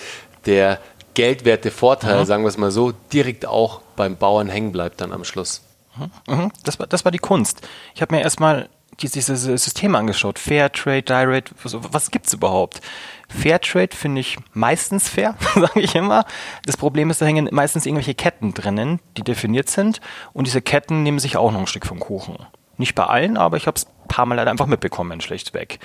der 0.46 0.80
geldwerte 1.14 1.70
Vorteil, 1.70 2.20
mhm. 2.20 2.26
sagen 2.26 2.44
wir 2.44 2.48
es 2.48 2.58
mal 2.58 2.70
so, 2.70 2.92
direkt 3.12 3.46
auch 3.46 3.80
beim 3.96 4.16
Bauern 4.16 4.48
hängen 4.48 4.72
bleibt 4.72 5.00
dann 5.00 5.12
am 5.12 5.24
Schluss. 5.24 5.62
Mhm. 5.96 6.10
mhm. 6.26 6.52
Das, 6.64 6.78
war, 6.78 6.86
das 6.86 7.04
war 7.04 7.12
die 7.12 7.18
Kunst. 7.18 7.66
Ich 7.94 8.02
habe 8.02 8.14
mir 8.14 8.22
erstmal 8.22 8.68
diese 9.02 9.36
Systeme 9.36 9.98
angeschaut. 9.98 10.38
Fair 10.38 10.72
Trade, 10.72 11.02
Direct, 11.02 11.52
was, 11.62 12.10
gibt's 12.10 12.32
überhaupt? 12.32 12.80
Fairtrade 13.28 13.94
finde 13.94 14.20
ich 14.20 14.38
meistens 14.52 15.08
fair, 15.08 15.34
sage 15.54 15.80
ich 15.80 15.94
immer. 15.94 16.24
Das 16.64 16.76
Problem 16.76 17.10
ist, 17.10 17.20
da 17.20 17.26
hängen 17.26 17.48
meistens 17.52 17.86
irgendwelche 17.86 18.14
Ketten 18.14 18.54
drinnen, 18.54 19.00
die 19.16 19.22
definiert 19.22 19.68
sind. 19.68 20.00
Und 20.32 20.46
diese 20.46 20.62
Ketten 20.62 21.02
nehmen 21.02 21.18
sich 21.18 21.36
auch 21.36 21.52
noch 21.52 21.60
ein 21.60 21.66
Stück 21.66 21.86
vom 21.86 22.00
Kuchen. 22.00 22.36
Nicht 22.78 22.94
bei 22.94 23.04
allen, 23.04 23.36
aber 23.36 23.56
ich 23.56 23.66
habe 23.66 23.76
es 23.76 23.86
ein 23.86 24.08
paar 24.08 24.26
Mal 24.26 24.36
leider 24.36 24.50
einfach 24.50 24.66
mitbekommen, 24.66 25.20
schlechtweg. 25.20 25.80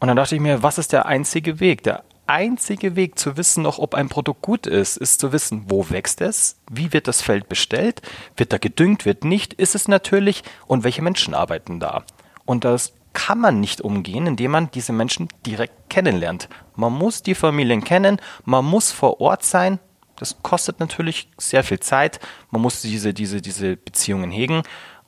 Und 0.00 0.08
dann 0.08 0.16
dachte 0.16 0.34
ich 0.34 0.40
mir, 0.40 0.62
was 0.62 0.78
ist 0.78 0.92
der 0.92 1.06
einzige 1.06 1.60
Weg? 1.60 1.82
Der 1.82 2.02
einzige 2.26 2.96
Weg 2.96 3.18
zu 3.18 3.36
wissen 3.36 3.62
noch, 3.62 3.78
ob 3.78 3.94
ein 3.94 4.08
Produkt 4.08 4.42
gut 4.42 4.66
ist, 4.66 4.96
ist 4.96 5.20
zu 5.20 5.32
wissen, 5.32 5.64
wo 5.66 5.90
wächst 5.90 6.20
es, 6.20 6.60
wie 6.70 6.92
wird 6.92 7.08
das 7.08 7.22
Feld 7.22 7.48
bestellt, 7.48 8.02
wird 8.36 8.52
da 8.52 8.58
gedüngt, 8.58 9.04
wird 9.04 9.24
nicht, 9.24 9.52
ist 9.54 9.74
es 9.74 9.88
natürlich 9.88 10.42
und 10.66 10.84
welche 10.84 11.02
Menschen 11.02 11.34
arbeiten 11.34 11.80
da. 11.80 12.04
Und 12.44 12.64
das 12.64 12.92
kann 13.12 13.40
man 13.40 13.60
nicht 13.60 13.80
umgehen, 13.80 14.26
indem 14.26 14.52
man 14.52 14.70
diese 14.70 14.92
Menschen 14.92 15.28
direkt 15.44 15.90
kennenlernt. 15.90 16.48
Man 16.76 16.92
muss 16.92 17.22
die 17.22 17.34
Familien 17.34 17.84
kennen, 17.84 18.20
man 18.44 18.64
muss 18.64 18.92
vor 18.92 19.20
Ort 19.20 19.44
sein. 19.44 19.78
Das 20.16 20.36
kostet 20.42 20.80
natürlich 20.80 21.28
sehr 21.38 21.64
viel 21.64 21.80
Zeit. 21.80 22.20
Man 22.50 22.62
muss 22.62 22.82
diese, 22.82 23.14
diese, 23.14 23.40
diese 23.40 23.76
Beziehungen 23.76 24.30
hegen. 24.30 24.62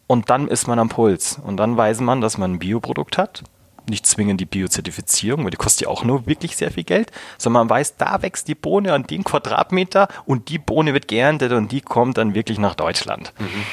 Und 0.07 0.31
dann 0.31 0.49
ist 0.49 0.67
man 0.67 0.79
am 0.79 0.89
Puls. 0.89 1.39
Und 1.43 1.59
dann 1.59 1.77
weiß 1.77 2.01
man, 2.01 2.21
dass 2.21 2.39
man 2.39 2.55
ein 2.55 2.59
Bioprodukt 2.59 3.19
hat. 3.19 3.45
Nicht 3.89 4.07
zwingend 4.07 4.41
die 4.41 4.47
Biozertifizierung, 4.47 5.45
weil 5.45 5.51
die 5.51 5.57
kostet 5.57 5.83
ja 5.83 5.89
auch 5.89 6.05
nur 6.05 6.27
wirklich 6.27 6.57
sehr 6.57 6.71
viel 6.71 6.85
Geld, 6.85 7.11
sondern 7.37 7.67
man 7.67 7.71
weiß, 7.71 7.97
da 7.97 8.23
wächst 8.23 8.47
die 8.47 8.55
Bohne 8.55 8.93
an 8.93 9.05
den 9.05 9.25
Quadratmeter 9.25 10.09
und 10.25 10.49
die 10.51 10.59
Bohne 10.59 10.95
wird 10.95 11.09
geerntet 11.09 11.53
und 11.53 11.73
die 11.73 11.81
kommt 11.81 12.17
dann 12.17 12.35
wirklich 12.35 12.59
nach 12.59 12.75
Deutschland. 12.75 13.33
Mhm. 13.39 13.65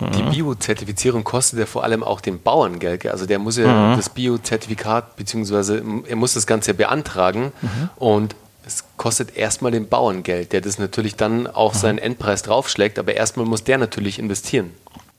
Die 0.00 0.22
mhm. 0.22 0.30
Bio-Zertifizierung 0.30 1.24
kostet 1.24 1.58
ja 1.58 1.66
vor 1.66 1.84
allem 1.84 2.02
auch 2.02 2.20
den 2.20 2.40
Bauern 2.40 2.78
Geld. 2.78 3.06
Also 3.06 3.26
der 3.26 3.38
muss 3.38 3.56
ja 3.56 3.92
mhm. 3.92 3.96
das 3.96 4.08
Bio-Zertifikat, 4.08 5.16
beziehungsweise 5.16 5.82
er 6.06 6.16
muss 6.16 6.34
das 6.34 6.46
Ganze 6.46 6.74
beantragen 6.74 7.52
mhm. 7.60 7.90
und 7.96 8.34
es 8.66 8.84
kostet 8.96 9.36
erstmal 9.36 9.72
den 9.72 9.88
Bauern 9.88 10.22
Geld, 10.22 10.52
der 10.52 10.60
das 10.60 10.78
natürlich 10.78 11.16
dann 11.16 11.46
auf 11.46 11.74
mhm. 11.74 11.78
seinen 11.78 11.98
Endpreis 11.98 12.42
draufschlägt, 12.42 12.98
aber 12.98 13.14
erstmal 13.14 13.46
muss 13.46 13.64
der 13.64 13.78
natürlich 13.78 14.18
investieren. 14.18 14.70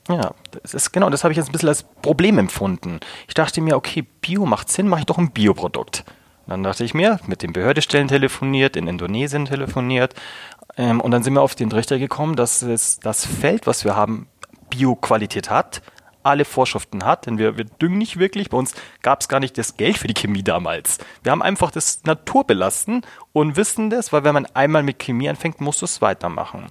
Ja, 0.08 0.34
das 0.62 0.74
ist 0.74 0.92
genau, 0.92 1.10
das 1.10 1.22
habe 1.22 1.32
ich 1.32 1.36
jetzt 1.36 1.48
ein 1.48 1.52
bisschen 1.52 1.68
als 1.68 1.84
Problem 1.84 2.38
empfunden. 2.38 2.98
Ich 3.28 3.34
dachte 3.34 3.60
mir, 3.60 3.76
okay, 3.76 4.02
Bio 4.20 4.46
macht 4.46 4.68
Sinn, 4.68 4.88
mache 4.88 5.00
ich 5.00 5.06
doch 5.06 5.18
ein 5.18 5.30
Bioprodukt. 5.30 6.04
Dann 6.48 6.64
dachte 6.64 6.82
ich 6.82 6.92
mir, 6.92 7.20
mit 7.26 7.42
den 7.42 7.52
Behördestellen 7.52 8.08
telefoniert, 8.08 8.76
in 8.76 8.88
Indonesien 8.88 9.44
telefoniert. 9.44 10.14
Ähm, 10.76 11.00
und 11.00 11.12
dann 11.12 11.22
sind 11.22 11.34
wir 11.34 11.40
auf 11.40 11.54
den 11.54 11.70
Trichter 11.70 11.98
gekommen, 11.98 12.34
dass 12.34 12.62
es 12.62 12.98
das 12.98 13.24
Feld, 13.24 13.66
was 13.66 13.84
wir 13.84 13.94
haben, 13.94 14.26
Bio-Qualität 14.72 15.50
hat, 15.50 15.82
alle 16.22 16.44
Vorschriften 16.44 17.04
hat, 17.04 17.26
denn 17.26 17.38
wir, 17.38 17.56
wir 17.56 17.64
düngen 17.64 17.98
nicht 17.98 18.18
wirklich. 18.18 18.50
Bei 18.50 18.56
uns 18.56 18.74
gab 19.02 19.20
es 19.20 19.28
gar 19.28 19.40
nicht 19.40 19.58
das 19.58 19.76
Geld 19.76 19.98
für 19.98 20.06
die 20.06 20.14
Chemie 20.14 20.42
damals. 20.42 20.98
Wir 21.22 21.32
haben 21.32 21.42
einfach 21.42 21.70
das 21.70 22.04
Natur 22.04 22.44
belassen 22.44 23.02
und 23.32 23.56
wissen 23.56 23.90
das, 23.90 24.12
weil 24.12 24.24
wenn 24.24 24.34
man 24.34 24.46
einmal 24.46 24.82
mit 24.82 24.98
Chemie 24.98 25.28
anfängt, 25.28 25.60
musst 25.60 25.82
du 25.82 25.86
es 25.86 26.00
weitermachen. 26.00 26.66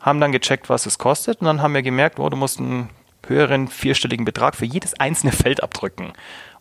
Haben 0.00 0.20
dann 0.20 0.32
gecheckt, 0.32 0.68
was 0.68 0.86
es 0.86 0.98
kostet 0.98 1.40
und 1.40 1.46
dann 1.46 1.62
haben 1.62 1.74
wir 1.74 1.82
gemerkt, 1.82 2.18
oh, 2.18 2.28
du 2.28 2.36
musst 2.36 2.60
einen 2.60 2.90
höheren 3.26 3.68
vierstelligen 3.68 4.24
Betrag 4.24 4.54
für 4.54 4.66
jedes 4.66 4.98
einzelne 5.00 5.32
Feld 5.32 5.62
abdrücken. 5.62 6.12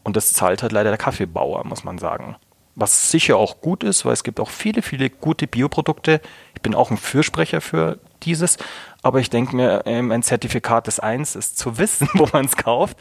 Und 0.03 0.15
das 0.15 0.33
zahlt 0.33 0.63
halt 0.63 0.71
leider 0.71 0.89
der 0.89 0.97
Kaffeebauer, 0.97 1.65
muss 1.65 1.83
man 1.83 1.97
sagen. 1.97 2.35
Was 2.75 3.11
sicher 3.11 3.37
auch 3.37 3.61
gut 3.61 3.83
ist, 3.83 4.05
weil 4.05 4.13
es 4.13 4.23
gibt 4.23 4.39
auch 4.39 4.49
viele, 4.49 4.81
viele 4.81 5.09
gute 5.09 5.45
Bioprodukte. 5.45 6.21
Ich 6.55 6.61
bin 6.61 6.73
auch 6.73 6.89
ein 6.89 6.97
Fürsprecher 6.97 7.61
für 7.61 7.99
dieses. 8.23 8.57
Aber 9.03 9.19
ich 9.19 9.29
denke 9.29 9.55
mir, 9.55 9.83
ähm, 9.85 10.11
ein 10.11 10.23
Zertifikat 10.23 10.87
des 10.87 10.99
Eins 10.99 11.35
ist 11.35 11.57
zu 11.57 11.77
wissen, 11.77 12.09
wo 12.13 12.27
man 12.33 12.45
es 12.45 12.55
kauft, 12.55 12.97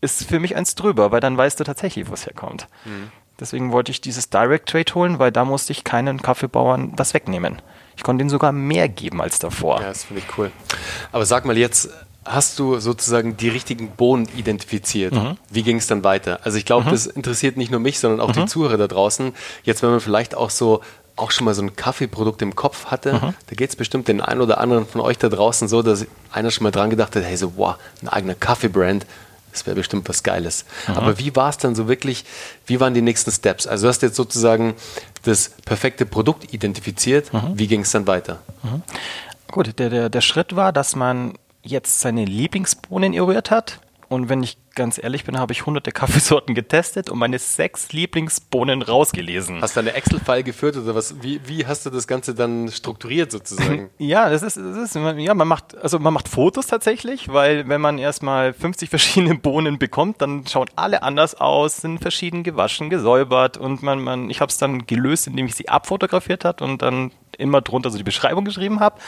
ist 0.00 0.24
für 0.24 0.38
mich 0.38 0.54
eins 0.54 0.74
drüber, 0.74 1.12
weil 1.12 1.20
dann 1.20 1.36
weißt 1.38 1.58
du 1.58 1.64
tatsächlich, 1.64 2.08
wo 2.10 2.12
es 2.12 2.26
herkommt. 2.26 2.68
Mhm. 2.84 3.10
Deswegen 3.40 3.72
wollte 3.72 3.90
ich 3.90 4.00
dieses 4.00 4.30
Direct 4.30 4.68
Trade 4.68 4.94
holen, 4.94 5.18
weil 5.18 5.32
da 5.32 5.44
musste 5.44 5.72
ich 5.72 5.82
keinen 5.82 6.22
Kaffeebauern 6.22 6.94
das 6.94 7.14
wegnehmen. 7.14 7.62
Ich 7.96 8.02
konnte 8.02 8.22
ihnen 8.22 8.30
sogar 8.30 8.52
mehr 8.52 8.88
geben 8.88 9.20
als 9.20 9.38
davor. 9.38 9.80
Ja, 9.80 9.88
das 9.88 10.04
finde 10.04 10.22
ich 10.22 10.38
cool. 10.38 10.52
Aber 11.10 11.26
sag 11.26 11.44
mal 11.44 11.56
jetzt, 11.56 11.90
hast 12.24 12.58
du 12.58 12.78
sozusagen 12.78 13.36
die 13.36 13.48
richtigen 13.48 13.90
Bohnen 13.90 14.28
identifiziert. 14.36 15.14
Mhm. 15.14 15.36
Wie 15.50 15.62
ging 15.62 15.78
es 15.78 15.86
dann 15.86 16.04
weiter? 16.04 16.40
Also 16.44 16.58
ich 16.58 16.64
glaube, 16.64 16.86
mhm. 16.86 16.90
das 16.90 17.06
interessiert 17.06 17.56
nicht 17.56 17.70
nur 17.70 17.80
mich, 17.80 17.98
sondern 17.98 18.20
auch 18.20 18.28
mhm. 18.28 18.42
die 18.42 18.46
Zuhörer 18.46 18.76
da 18.76 18.86
draußen. 18.86 19.34
Jetzt, 19.62 19.82
wenn 19.82 19.90
man 19.90 20.00
vielleicht 20.00 20.34
auch 20.34 20.50
so 20.50 20.80
auch 21.16 21.30
schon 21.30 21.44
mal 21.44 21.54
so 21.54 21.62
ein 21.62 21.76
Kaffeeprodukt 21.76 22.42
im 22.42 22.56
Kopf 22.56 22.86
hatte, 22.86 23.14
mhm. 23.14 23.34
da 23.46 23.54
geht 23.54 23.70
es 23.70 23.76
bestimmt 23.76 24.08
den 24.08 24.20
einen 24.20 24.40
oder 24.40 24.58
anderen 24.58 24.86
von 24.86 25.00
euch 25.00 25.18
da 25.18 25.28
draußen 25.28 25.68
so, 25.68 25.82
dass 25.82 26.06
einer 26.32 26.50
schon 26.50 26.64
mal 26.64 26.70
dran 26.70 26.90
gedacht 26.90 27.14
hat, 27.14 27.22
hey, 27.22 27.36
so, 27.36 27.56
wow, 27.56 27.76
ein 28.02 28.08
eigener 28.08 28.34
Kaffeebrand, 28.34 29.06
das 29.52 29.66
wäre 29.66 29.76
bestimmt 29.76 30.08
was 30.08 30.24
Geiles. 30.24 30.64
Mhm. 30.88 30.94
Aber 30.94 31.18
wie 31.18 31.36
war 31.36 31.48
es 31.48 31.58
dann 31.58 31.76
so 31.76 31.86
wirklich, 31.86 32.24
wie 32.66 32.80
waren 32.80 32.94
die 32.94 33.02
nächsten 33.02 33.30
Steps? 33.30 33.66
Also 33.66 33.84
du 33.84 33.88
hast 33.88 34.02
jetzt 34.02 34.16
sozusagen 34.16 34.74
das 35.22 35.50
perfekte 35.64 36.04
Produkt 36.06 36.52
identifiziert, 36.52 37.32
mhm. 37.32 37.52
wie 37.54 37.68
ging 37.68 37.82
es 37.82 37.92
dann 37.92 38.06
weiter? 38.08 38.40
Mhm. 38.62 38.82
Gut, 39.52 39.78
der, 39.78 39.90
der, 39.90 40.08
der 40.08 40.20
Schritt 40.20 40.56
war, 40.56 40.72
dass 40.72 40.96
man 40.96 41.34
jetzt 41.62 42.00
seine 42.00 42.24
Lieblingsbohnen 42.24 43.14
eruiert 43.14 43.52
hat. 43.52 43.78
Und 44.08 44.28
wenn 44.28 44.42
ich 44.42 44.58
ganz 44.74 45.02
ehrlich 45.02 45.24
bin, 45.24 45.38
habe 45.38 45.52
ich 45.52 45.66
hunderte 45.66 45.92
Kaffeesorten 45.92 46.54
getestet 46.54 47.10
und 47.10 47.18
meine 47.18 47.38
sechs 47.38 47.92
Lieblingsbohnen 47.92 48.82
rausgelesen. 48.82 49.62
Hast 49.62 49.76
du 49.76 49.80
eine 49.80 49.94
Excel-File 49.94 50.42
geführt 50.42 50.76
oder 50.76 50.94
was? 50.94 51.22
Wie, 51.22 51.40
wie 51.46 51.66
hast 51.66 51.86
du 51.86 51.90
das 51.90 52.06
Ganze 52.06 52.34
dann 52.34 52.68
strukturiert 52.70 53.32
sozusagen? 53.32 53.90
ja, 53.98 54.28
das 54.30 54.42
ist, 54.42 54.56
das 54.56 54.94
ist, 54.94 54.94
ja, 54.94 55.34
man 55.34 55.48
macht, 55.48 55.76
also 55.76 55.98
man 55.98 56.12
macht 56.12 56.28
Fotos 56.28 56.66
tatsächlich, 56.66 57.32
weil 57.32 57.68
wenn 57.68 57.80
man 57.80 57.98
erstmal 57.98 58.52
50 58.52 58.90
verschiedene 58.94 59.34
Bohnen 59.36 59.78
bekommt, 59.78 60.20
dann 60.22 60.46
schauen 60.46 60.68
alle 60.76 61.02
anders 61.02 61.34
aus, 61.40 61.78
sind 61.78 62.00
verschieden 62.00 62.42
gewaschen, 62.42 62.90
gesäubert 62.90 63.56
und 63.56 63.82
man, 63.82 64.02
man, 64.02 64.30
ich 64.30 64.40
habe 64.40 64.50
es 64.50 64.58
dann 64.58 64.86
gelöst, 64.86 65.26
indem 65.26 65.46
ich 65.46 65.54
sie 65.54 65.68
abfotografiert 65.68 66.44
hat 66.44 66.62
und 66.62 66.82
dann 66.82 67.12
immer 67.38 67.60
drunter 67.60 67.90
so 67.90 67.98
die 67.98 68.04
Beschreibung 68.04 68.44
geschrieben 68.44 68.80
habe. 68.80 69.00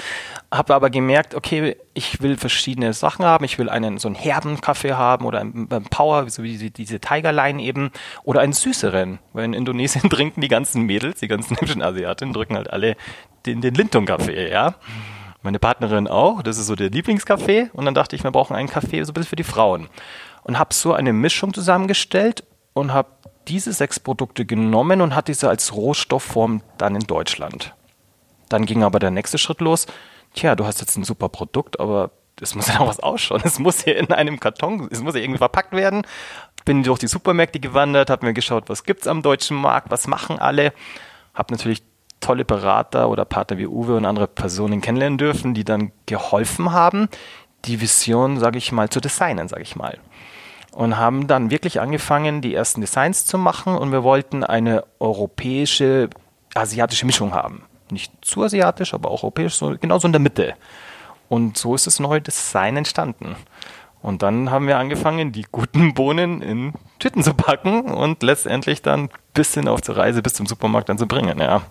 Habe 0.52 0.74
aber 0.74 0.90
gemerkt, 0.90 1.34
okay, 1.34 1.76
ich 1.94 2.20
will 2.20 2.36
verschiedene 2.36 2.92
Sachen 2.92 3.24
haben. 3.24 3.44
Ich 3.44 3.58
will 3.58 3.68
einen 3.68 3.98
so 3.98 4.08
einen 4.08 4.14
herben 4.14 4.60
Kaffee 4.60 4.92
haben 4.92 5.24
oder 5.24 5.40
einen, 5.40 5.55
Power, 5.90 6.28
so 6.28 6.42
wie 6.42 6.52
diese, 6.52 6.70
diese 6.70 7.00
Tigerline 7.00 7.62
eben, 7.62 7.90
oder 8.24 8.40
einen 8.40 8.52
süßeren. 8.52 9.18
Weil 9.32 9.44
in 9.44 9.52
Indonesien 9.52 10.10
trinken 10.10 10.40
die 10.40 10.48
ganzen 10.48 10.82
Mädels, 10.82 11.20
die 11.20 11.28
ganzen 11.28 11.56
hübschen 11.58 11.82
Asiatinnen, 11.82 12.34
drücken 12.34 12.56
halt 12.56 12.70
alle 12.70 12.96
den, 13.46 13.60
den 13.60 13.74
Lintung-Kaffee, 13.74 14.50
ja. 14.50 14.74
Meine 15.42 15.58
Partnerin 15.58 16.08
auch, 16.08 16.42
das 16.42 16.58
ist 16.58 16.66
so 16.66 16.74
der 16.74 16.90
Lieblingskaffee. 16.90 17.70
Und 17.72 17.84
dann 17.84 17.94
dachte 17.94 18.16
ich, 18.16 18.24
wir 18.24 18.32
brauchen 18.32 18.56
einen 18.56 18.68
Kaffee 18.68 19.02
so 19.04 19.12
ein 19.12 19.14
bisschen 19.14 19.30
für 19.30 19.36
die 19.36 19.44
Frauen. 19.44 19.88
Und 20.42 20.58
habe 20.58 20.74
so 20.74 20.92
eine 20.92 21.12
Mischung 21.12 21.54
zusammengestellt 21.54 22.44
und 22.72 22.92
habe 22.92 23.08
diese 23.48 23.72
sechs 23.72 24.00
Produkte 24.00 24.44
genommen 24.44 25.00
und 25.00 25.14
hatte 25.14 25.32
diese 25.32 25.48
als 25.48 25.74
Rohstoffform 25.74 26.62
dann 26.78 26.96
in 26.96 27.02
Deutschland. 27.02 27.74
Dann 28.48 28.66
ging 28.66 28.82
aber 28.82 28.98
der 28.98 29.10
nächste 29.10 29.38
Schritt 29.38 29.60
los. 29.60 29.86
Tja, 30.34 30.54
du 30.54 30.66
hast 30.66 30.80
jetzt 30.80 30.96
ein 30.96 31.04
super 31.04 31.28
Produkt, 31.28 31.80
aber 31.80 32.10
es 32.40 32.54
muss 32.54 32.68
ja 32.68 32.78
noch 32.78 32.88
was 32.88 33.00
ausschauen. 33.00 33.42
Es 33.44 33.58
muss 33.58 33.84
hier 33.84 33.96
in 33.96 34.12
einem 34.12 34.40
Karton, 34.40 34.88
es 34.90 35.02
muss 35.02 35.14
ja 35.14 35.20
irgendwie 35.20 35.38
verpackt 35.38 35.72
werden. 35.72 36.02
Bin 36.64 36.82
durch 36.82 36.98
die 36.98 37.06
Supermärkte 37.06 37.60
gewandert, 37.60 38.10
habe 38.10 38.26
mir 38.26 38.34
geschaut, 38.34 38.68
was 38.68 38.84
gibt's 38.84 39.06
am 39.06 39.22
deutschen 39.22 39.56
Markt, 39.56 39.90
was 39.90 40.06
machen 40.06 40.38
alle. 40.38 40.72
Habe 41.34 41.54
natürlich 41.54 41.82
tolle 42.20 42.44
Berater 42.44 43.08
oder 43.08 43.24
Partner 43.24 43.58
wie 43.58 43.66
Uwe 43.66 43.96
und 43.96 44.04
andere 44.04 44.26
Personen 44.26 44.80
kennenlernen 44.80 45.18
dürfen, 45.18 45.54
die 45.54 45.64
dann 45.64 45.92
geholfen 46.06 46.72
haben, 46.72 47.08
die 47.64 47.80
Vision, 47.80 48.38
sage 48.38 48.58
ich 48.58 48.72
mal, 48.72 48.88
zu 48.88 49.00
designen, 49.00 49.48
sage 49.48 49.62
ich 49.62 49.76
mal. 49.76 49.98
Und 50.72 50.96
haben 50.96 51.26
dann 51.26 51.50
wirklich 51.50 51.80
angefangen, 51.80 52.42
die 52.42 52.54
ersten 52.54 52.80
Designs 52.80 53.24
zu 53.26 53.38
machen 53.38 53.76
und 53.76 53.92
wir 53.92 54.02
wollten 54.02 54.44
eine 54.44 54.84
europäische, 54.98 56.10
asiatische 56.54 57.06
Mischung 57.06 57.32
haben 57.32 57.64
nicht 57.90 58.12
zu 58.22 58.42
asiatisch, 58.42 58.94
aber 58.94 59.10
auch 59.10 59.22
europäisch, 59.22 59.54
so, 59.54 59.76
genau 59.80 59.98
so 59.98 60.06
in 60.06 60.12
der 60.12 60.20
Mitte. 60.20 60.54
Und 61.28 61.58
so 61.58 61.74
ist 61.74 61.86
das 61.86 62.00
neue 62.00 62.20
Design 62.20 62.76
entstanden. 62.76 63.36
Und 64.02 64.22
dann 64.22 64.50
haben 64.50 64.68
wir 64.68 64.78
angefangen, 64.78 65.32
die 65.32 65.44
guten 65.50 65.92
Bohnen 65.94 66.40
in 66.40 66.74
Tüten 67.00 67.24
zu 67.24 67.34
packen 67.34 67.82
und 67.82 68.22
letztendlich 68.22 68.80
dann 68.80 69.08
bis 69.34 69.54
hin 69.54 69.66
auf 69.66 69.80
der 69.80 69.96
Reise 69.96 70.22
bis 70.22 70.34
zum 70.34 70.46
Supermarkt 70.46 70.88
dann 70.88 70.98
zu 70.98 71.08
bringen, 71.08 71.40
ja. 71.40 71.62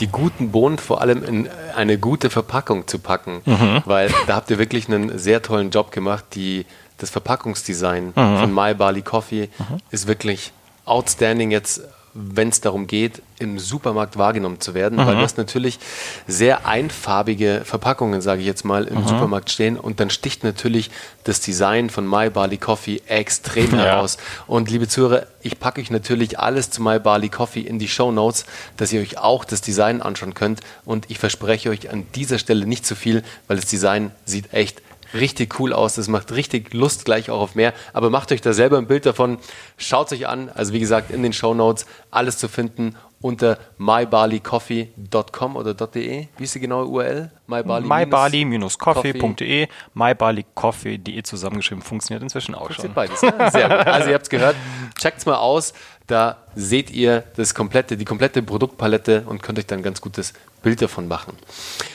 Die 0.00 0.08
guten 0.08 0.50
Bohnen 0.50 0.76
vor 0.76 1.00
allem 1.00 1.24
in 1.24 1.48
eine 1.74 1.96
gute 1.96 2.28
Verpackung 2.28 2.86
zu 2.86 2.98
packen, 2.98 3.40
mhm. 3.46 3.82
weil 3.86 4.12
da 4.26 4.36
habt 4.36 4.50
ihr 4.50 4.58
wirklich 4.58 4.88
einen 4.88 5.18
sehr 5.18 5.40
tollen 5.40 5.70
Job 5.70 5.92
gemacht. 5.92 6.26
Die, 6.34 6.66
das 6.98 7.08
Verpackungsdesign 7.08 8.08
mhm. 8.08 8.12
von 8.12 8.54
My 8.54 8.74
Barley 8.74 9.00
Coffee 9.00 9.48
mhm. 9.58 9.78
ist 9.90 10.06
wirklich 10.06 10.52
outstanding 10.84 11.50
jetzt 11.50 11.82
wenn 12.16 12.48
es 12.48 12.60
darum 12.60 12.86
geht, 12.86 13.22
im 13.38 13.58
Supermarkt 13.58 14.16
wahrgenommen 14.16 14.60
zu 14.60 14.72
werden, 14.72 14.98
mhm. 14.98 15.06
weil 15.06 15.16
du 15.16 15.20
hast 15.20 15.36
natürlich 15.36 15.78
sehr 16.26 16.66
einfarbige 16.66 17.62
Verpackungen, 17.64 18.22
sage 18.22 18.40
ich 18.40 18.46
jetzt 18.46 18.64
mal, 18.64 18.84
im 18.84 19.02
mhm. 19.02 19.08
Supermarkt 19.08 19.50
stehen 19.50 19.76
und 19.76 20.00
dann 20.00 20.08
sticht 20.08 20.42
natürlich 20.42 20.90
das 21.24 21.40
Design 21.40 21.90
von 21.90 22.08
My 22.08 22.30
Barley 22.30 22.56
Coffee 22.56 23.02
extrem 23.06 23.72
ja. 23.72 23.84
heraus. 23.84 24.16
Und 24.46 24.70
liebe 24.70 24.88
Zuhörer, 24.88 25.26
ich 25.42 25.58
packe 25.60 25.80
euch 25.80 25.90
natürlich 25.90 26.38
alles 26.38 26.70
zu 26.70 26.82
My 26.82 26.98
Barley 26.98 27.28
Coffee 27.28 27.60
in 27.60 27.78
die 27.78 27.88
Show 27.88 28.10
Notes, 28.10 28.46
dass 28.78 28.92
ihr 28.92 29.00
euch 29.00 29.18
auch 29.18 29.44
das 29.44 29.60
Design 29.60 30.00
anschauen 30.00 30.34
könnt 30.34 30.60
und 30.84 31.10
ich 31.10 31.18
verspreche 31.18 31.68
euch 31.68 31.90
an 31.90 32.06
dieser 32.14 32.38
Stelle 32.38 32.66
nicht 32.66 32.86
zu 32.86 32.94
viel, 32.94 33.22
weil 33.48 33.56
das 33.56 33.66
Design 33.66 34.12
sieht 34.24 34.54
echt 34.54 34.80
richtig 35.14 35.58
cool 35.60 35.72
aus. 35.72 35.94
Das 35.94 36.08
macht 36.08 36.32
richtig 36.32 36.74
Lust 36.74 37.04
gleich 37.04 37.30
auch 37.30 37.40
auf 37.40 37.54
mehr. 37.54 37.72
Aber 37.92 38.10
macht 38.10 38.32
euch 38.32 38.40
da 38.40 38.52
selber 38.52 38.78
ein 38.78 38.86
Bild 38.86 39.06
davon. 39.06 39.38
Schaut 39.76 40.12
euch 40.12 40.26
an. 40.26 40.50
Also 40.54 40.72
wie 40.72 40.80
gesagt, 40.80 41.10
in 41.10 41.22
den 41.22 41.32
Show 41.32 41.54
Notes 41.54 41.86
alles 42.10 42.38
zu 42.38 42.48
finden 42.48 42.96
unter 43.20 43.58
mybarleycoffee.com 43.78 45.56
oder 45.56 45.74
.de. 45.74 46.26
Wie 46.36 46.44
ist 46.44 46.54
die 46.54 46.60
genaue 46.60 46.86
URL? 46.86 47.30
mybarley-coffee.de 47.46 49.68
mybarleycoffee.de 49.94 51.22
zusammengeschrieben. 51.22 51.82
Funktioniert 51.82 52.22
inzwischen 52.22 52.54
auch 52.54 52.70
schon. 52.70 52.92
beides. 52.92 53.22
Ne? 53.22 53.32
Sehr 53.52 53.68
gut. 53.68 53.86
Also 53.86 54.08
ihr 54.08 54.14
habt 54.14 54.24
es 54.24 54.30
gehört. 54.30 54.56
Checkt 54.98 55.18
es 55.18 55.26
mal 55.26 55.36
aus. 55.36 55.72
Da 56.06 56.36
seht 56.54 56.90
ihr 56.90 57.24
das 57.36 57.54
komplette, 57.54 57.96
die 57.96 58.04
komplette 58.04 58.42
Produktpalette 58.42 59.24
und 59.26 59.42
könnt 59.42 59.58
euch 59.58 59.66
dann 59.66 59.80
ein 59.80 59.82
ganz 59.82 60.00
gutes 60.00 60.34
Bild 60.62 60.80
davon 60.80 61.08
machen. 61.08 61.32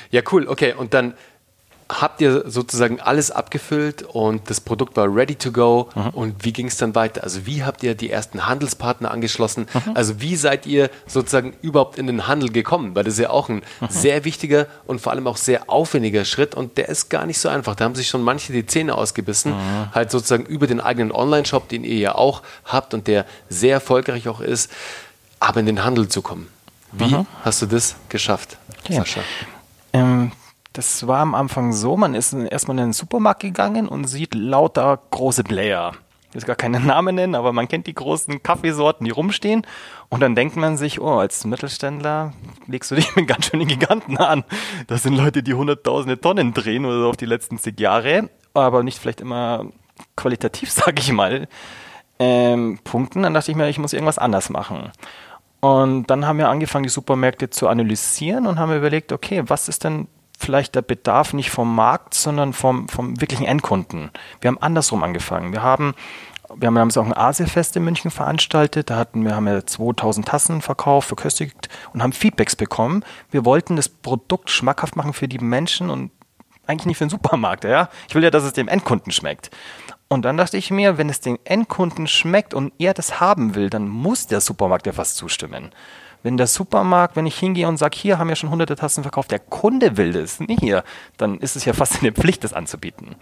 Ja, 0.09 0.21
cool. 0.31 0.47
Okay, 0.47 0.73
und 0.73 0.93
dann 0.93 1.13
habt 1.99 2.21
ihr 2.21 2.49
sozusagen 2.49 3.01
alles 3.01 3.31
abgefüllt 3.31 4.03
und 4.03 4.49
das 4.49 4.61
Produkt 4.61 4.95
war 4.95 5.13
ready 5.13 5.35
to 5.35 5.51
go. 5.51 5.89
Mhm. 5.95 6.09
Und 6.09 6.45
wie 6.45 6.53
ging 6.53 6.67
es 6.67 6.77
dann 6.77 6.95
weiter? 6.95 7.23
Also 7.23 7.45
wie 7.45 7.63
habt 7.63 7.83
ihr 7.83 7.95
die 7.95 8.09
ersten 8.09 8.45
Handelspartner 8.45 9.11
angeschlossen? 9.11 9.67
Mhm. 9.73 9.91
Also 9.95 10.21
wie 10.21 10.35
seid 10.35 10.65
ihr 10.65 10.89
sozusagen 11.07 11.53
überhaupt 11.61 11.97
in 11.97 12.07
den 12.07 12.27
Handel 12.27 12.51
gekommen? 12.51 12.95
Weil 12.95 13.03
das 13.03 13.15
ist 13.15 13.19
ja 13.19 13.29
auch 13.29 13.49
ein 13.49 13.63
mhm. 13.81 13.87
sehr 13.89 14.23
wichtiger 14.23 14.67
und 14.87 15.01
vor 15.01 15.11
allem 15.11 15.27
auch 15.27 15.37
sehr 15.37 15.69
aufwendiger 15.69 16.23
Schritt 16.23 16.55
und 16.55 16.77
der 16.77 16.87
ist 16.89 17.09
gar 17.09 17.25
nicht 17.25 17.39
so 17.39 17.49
einfach. 17.49 17.75
Da 17.75 17.85
haben 17.85 17.95
sich 17.95 18.07
schon 18.07 18.21
manche 18.21 18.53
die 18.53 18.65
Zähne 18.65 18.95
ausgebissen, 18.95 19.51
mhm. 19.53 19.93
halt 19.93 20.11
sozusagen 20.11 20.45
über 20.45 20.67
den 20.67 20.79
eigenen 20.79 21.11
Online-Shop, 21.11 21.67
den 21.67 21.83
ihr 21.83 21.97
ja 21.97 22.15
auch 22.15 22.41
habt 22.65 22.93
und 22.93 23.07
der 23.07 23.25
sehr 23.49 23.73
erfolgreich 23.73 24.27
auch 24.27 24.39
ist, 24.39 24.71
aber 25.39 25.59
in 25.59 25.65
den 25.65 25.83
Handel 25.83 26.07
zu 26.07 26.21
kommen. 26.21 26.47
Wie 26.91 27.15
mhm. 27.15 27.25
hast 27.43 27.61
du 27.61 27.65
das 27.65 27.95
geschafft, 28.09 28.57
okay. 28.83 28.95
Sascha? 28.95 29.21
Ähm, 29.93 30.31
das 30.73 31.05
war 31.07 31.19
am 31.19 31.35
Anfang 31.35 31.73
so, 31.73 31.97
man 31.97 32.15
ist 32.15 32.33
erstmal 32.33 32.77
in 32.77 32.85
den 32.85 32.93
Supermarkt 32.93 33.41
gegangen 33.41 33.87
und 33.87 34.05
sieht 34.05 34.33
lauter 34.35 34.99
große 35.11 35.43
Player. 35.43 35.93
Ich 36.29 36.35
will 36.35 36.43
gar 36.43 36.55
keine 36.55 36.79
Namen 36.85 37.15
nennen, 37.15 37.35
aber 37.35 37.51
man 37.51 37.67
kennt 37.67 37.87
die 37.87 37.93
großen 37.93 38.41
Kaffeesorten, 38.41 39.05
die 39.05 39.11
rumstehen. 39.11 39.65
Und 40.09 40.21
dann 40.21 40.35
denkt 40.35 40.55
man 40.55 40.77
sich, 40.77 41.01
oh, 41.01 41.19
als 41.19 41.45
Mittelständler 41.45 42.33
legst 42.67 42.91
du 42.91 42.95
dich 42.97 43.15
mit 43.15 43.27
ganz 43.27 43.47
schönen 43.47 43.67
Giganten 43.67 44.17
an. 44.17 44.43
Das 44.87 45.03
sind 45.03 45.15
Leute, 45.15 45.43
die 45.43 45.53
hunderttausende 45.53 46.19
Tonnen 46.19 46.53
drehen 46.53 46.85
oder 46.85 47.01
so 47.01 47.09
auf 47.09 47.17
die 47.17 47.25
letzten 47.25 47.57
zig 47.57 47.79
Jahre. 47.79 48.29
aber 48.53 48.83
nicht 48.83 48.99
vielleicht 48.99 49.21
immer 49.21 49.65
qualitativ, 50.15 50.71
sage 50.71 50.99
ich 50.99 51.11
mal, 51.11 51.47
ähm, 52.19 52.79
punkten. 52.83 53.23
Dann 53.23 53.33
dachte 53.33 53.51
ich 53.51 53.57
mir, 53.57 53.67
ich 53.67 53.79
muss 53.79 53.93
irgendwas 53.93 54.17
anders 54.17 54.49
machen. 54.49 54.91
Und 55.59 56.07
dann 56.09 56.25
haben 56.25 56.39
wir 56.39 56.49
angefangen, 56.49 56.83
die 56.83 56.89
Supermärkte 56.89 57.49
zu 57.51 57.67
analysieren 57.67 58.47
und 58.47 58.57
haben 58.57 58.75
überlegt, 58.75 59.11
okay, 59.11 59.43
was 59.45 59.67
ist 59.67 59.83
denn 59.83 60.07
vielleicht 60.41 60.75
der 60.75 60.81
Bedarf 60.81 61.33
nicht 61.33 61.51
vom 61.51 61.73
Markt, 61.73 62.13
sondern 62.13 62.53
vom, 62.53 62.87
vom 62.87 63.19
wirklichen 63.21 63.45
Endkunden. 63.45 64.11
Wir 64.41 64.49
haben 64.49 64.61
andersrum 64.61 65.03
angefangen. 65.03 65.53
Wir 65.53 65.61
haben 65.61 65.93
wir 66.55 66.67
haben 66.67 66.75
damals 66.75 66.97
auch 66.97 67.05
ein 67.05 67.15
Asiafest 67.15 67.77
in 67.77 67.85
München 67.85 68.11
veranstaltet. 68.11 68.89
Da 68.89 68.97
hatten 68.97 69.23
wir 69.23 69.35
haben 69.35 69.47
ja 69.47 69.65
2000 69.65 70.27
Tassen 70.27 70.61
verkauft, 70.61 71.07
verköstigt 71.07 71.69
und 71.93 72.03
haben 72.03 72.11
Feedbacks 72.11 72.55
bekommen. 72.57 73.05
Wir 73.29 73.45
wollten 73.45 73.77
das 73.77 73.89
Produkt 73.89 74.49
schmackhaft 74.49 74.97
machen 74.97 75.13
für 75.13 75.29
die 75.29 75.39
Menschen 75.39 75.89
und 75.89 76.11
eigentlich 76.67 76.87
nicht 76.87 76.97
für 76.97 77.05
den 77.05 77.09
Supermarkt. 77.09 77.63
Ja? 77.63 77.89
Ich 78.09 78.15
will 78.15 78.23
ja, 78.23 78.31
dass 78.31 78.43
es 78.43 78.53
dem 78.53 78.67
Endkunden 78.67 79.11
schmeckt. 79.11 79.49
Und 80.07 80.25
dann 80.25 80.35
dachte 80.35 80.57
ich 80.57 80.71
mir, 80.71 80.97
wenn 80.97 81.09
es 81.09 81.21
dem 81.21 81.39
Endkunden 81.45 82.05
schmeckt 82.05 82.53
und 82.53 82.73
er 82.79 82.93
das 82.93 83.21
haben 83.21 83.55
will, 83.55 83.69
dann 83.69 83.87
muss 83.87 84.27
der 84.27 84.41
Supermarkt 84.41 84.85
ja 84.85 84.91
fast 84.91 85.15
zustimmen. 85.15 85.71
Wenn 86.23 86.37
der 86.37 86.47
Supermarkt, 86.47 87.15
wenn 87.15 87.25
ich 87.25 87.37
hingehe 87.37 87.67
und 87.67 87.77
sage, 87.77 87.97
hier 87.97 88.19
haben 88.19 88.29
wir 88.29 88.35
schon 88.35 88.51
hunderte 88.51 88.75
Tassen 88.75 89.03
verkauft, 89.03 89.31
der 89.31 89.39
Kunde 89.39 89.97
will 89.97 90.13
das, 90.13 90.39
nicht 90.39 90.59
hier, 90.59 90.83
dann 91.17 91.39
ist 91.39 91.55
es 91.55 91.65
ja 91.65 91.73
fast 91.73 92.01
eine 92.01 92.11
Pflicht, 92.11 92.43
das 92.43 92.53
anzubieten. 92.53 93.15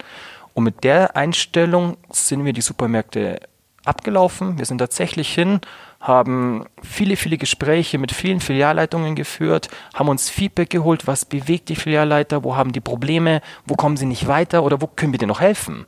Und 0.54 0.64
mit 0.64 0.84
der 0.84 1.16
Einstellung 1.16 1.96
sind 2.10 2.44
wir 2.44 2.52
die 2.52 2.60
Supermärkte 2.60 3.40
abgelaufen. 3.84 4.58
Wir 4.58 4.66
sind 4.66 4.78
tatsächlich 4.78 5.32
hin, 5.32 5.60
haben 6.00 6.66
viele, 6.82 7.16
viele 7.16 7.38
Gespräche 7.38 7.98
mit 7.98 8.12
vielen 8.12 8.40
Filialleitungen 8.40 9.14
geführt, 9.14 9.68
haben 9.94 10.08
uns 10.08 10.28
Feedback 10.28 10.70
geholt, 10.70 11.06
was 11.06 11.24
bewegt 11.24 11.68
die 11.68 11.76
Filialleiter, 11.76 12.44
wo 12.44 12.56
haben 12.56 12.72
die 12.72 12.80
Probleme, 12.80 13.40
wo 13.66 13.74
kommen 13.74 13.96
sie 13.96 14.06
nicht 14.06 14.26
weiter 14.26 14.62
oder 14.62 14.80
wo 14.80 14.86
können 14.86 15.12
wir 15.12 15.18
dir 15.18 15.26
noch 15.26 15.40
helfen? 15.40 15.86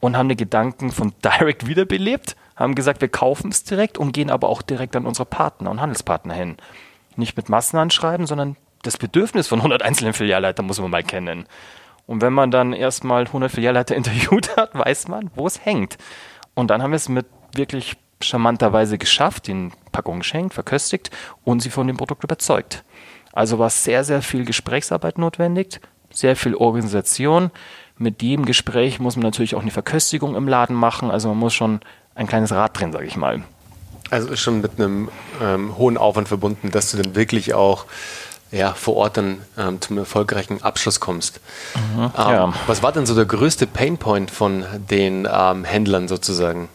Und 0.00 0.16
haben 0.16 0.28
die 0.28 0.36
Gedanken 0.36 0.90
von 0.90 1.12
Direct 1.24 1.66
wiederbelebt, 1.66 2.36
haben 2.58 2.74
gesagt, 2.74 3.00
wir 3.00 3.08
kaufen 3.08 3.50
es 3.50 3.64
direkt 3.64 3.98
und 3.98 4.12
gehen 4.12 4.30
aber 4.30 4.48
auch 4.48 4.62
direkt 4.62 4.96
an 4.96 5.06
unsere 5.06 5.26
Partner 5.26 5.70
und 5.70 5.80
Handelspartner 5.80 6.34
hin. 6.34 6.56
Nicht 7.16 7.36
mit 7.36 7.48
Massenanschreiben, 7.48 8.26
sondern 8.26 8.56
das 8.82 8.98
Bedürfnis 8.98 9.48
von 9.48 9.60
100 9.60 9.82
einzelnen 9.82 10.12
Filialleitern 10.12 10.66
muss 10.66 10.80
man 10.80 10.90
mal 10.90 11.02
kennen. 11.02 11.46
Und 12.06 12.22
wenn 12.22 12.32
man 12.32 12.50
dann 12.50 12.72
erstmal 12.72 13.26
100 13.26 13.50
Filialleiter 13.50 13.94
interviewt 13.96 14.56
hat, 14.56 14.74
weiß 14.74 15.08
man, 15.08 15.30
wo 15.34 15.46
es 15.46 15.64
hängt. 15.64 15.98
Und 16.54 16.70
dann 16.70 16.82
haben 16.82 16.90
wir 16.90 16.96
es 16.96 17.08
mit 17.08 17.26
wirklich 17.54 17.96
charmanter 18.20 18.72
Weise 18.72 18.98
geschafft, 18.98 19.46
den 19.46 19.72
Packungen 19.92 20.20
geschenkt, 20.20 20.54
verköstigt 20.54 21.10
und 21.44 21.60
sie 21.60 21.70
von 21.70 21.86
dem 21.86 21.96
Produkt 21.96 22.24
überzeugt. 22.24 22.84
Also 23.32 23.58
war 23.58 23.70
sehr, 23.70 24.02
sehr 24.02 24.22
viel 24.22 24.44
Gesprächsarbeit 24.44 25.18
notwendig, 25.18 25.80
sehr 26.10 26.34
viel 26.34 26.54
Organisation. 26.54 27.50
Mit 27.96 28.22
jedem 28.22 28.44
Gespräch 28.44 28.98
muss 28.98 29.16
man 29.16 29.24
natürlich 29.24 29.54
auch 29.54 29.62
eine 29.62 29.70
Verköstigung 29.70 30.34
im 30.34 30.48
Laden 30.48 30.74
machen. 30.74 31.10
Also 31.10 31.28
man 31.28 31.38
muss 31.38 31.54
schon 31.54 31.80
ein 32.18 32.26
kleines 32.26 32.52
Rad 32.52 32.78
drehen, 32.78 32.92
sage 32.92 33.06
ich 33.06 33.16
mal. 33.16 33.42
Also 34.10 34.28
ist 34.28 34.40
schon 34.40 34.60
mit 34.60 34.78
einem 34.78 35.08
ähm, 35.42 35.76
hohen 35.76 35.96
Aufwand 35.96 36.28
verbunden, 36.28 36.70
dass 36.70 36.90
du 36.90 36.96
dann 36.96 37.14
wirklich 37.14 37.54
auch 37.54 37.86
ja, 38.50 38.72
vor 38.72 38.96
Ort 38.96 39.18
dann 39.18 39.42
ähm, 39.58 39.80
zum 39.80 39.98
erfolgreichen 39.98 40.62
Abschluss 40.62 41.00
kommst. 41.00 41.40
Mhm, 41.74 42.04
ähm, 42.04 42.10
ja. 42.16 42.52
Was 42.66 42.82
war 42.82 42.92
denn 42.92 43.06
so 43.06 43.14
der 43.14 43.26
größte 43.26 43.66
Painpoint 43.66 44.30
von 44.30 44.64
den 44.90 45.28
ähm, 45.30 45.64
Händlern 45.64 46.08
sozusagen? 46.08 46.68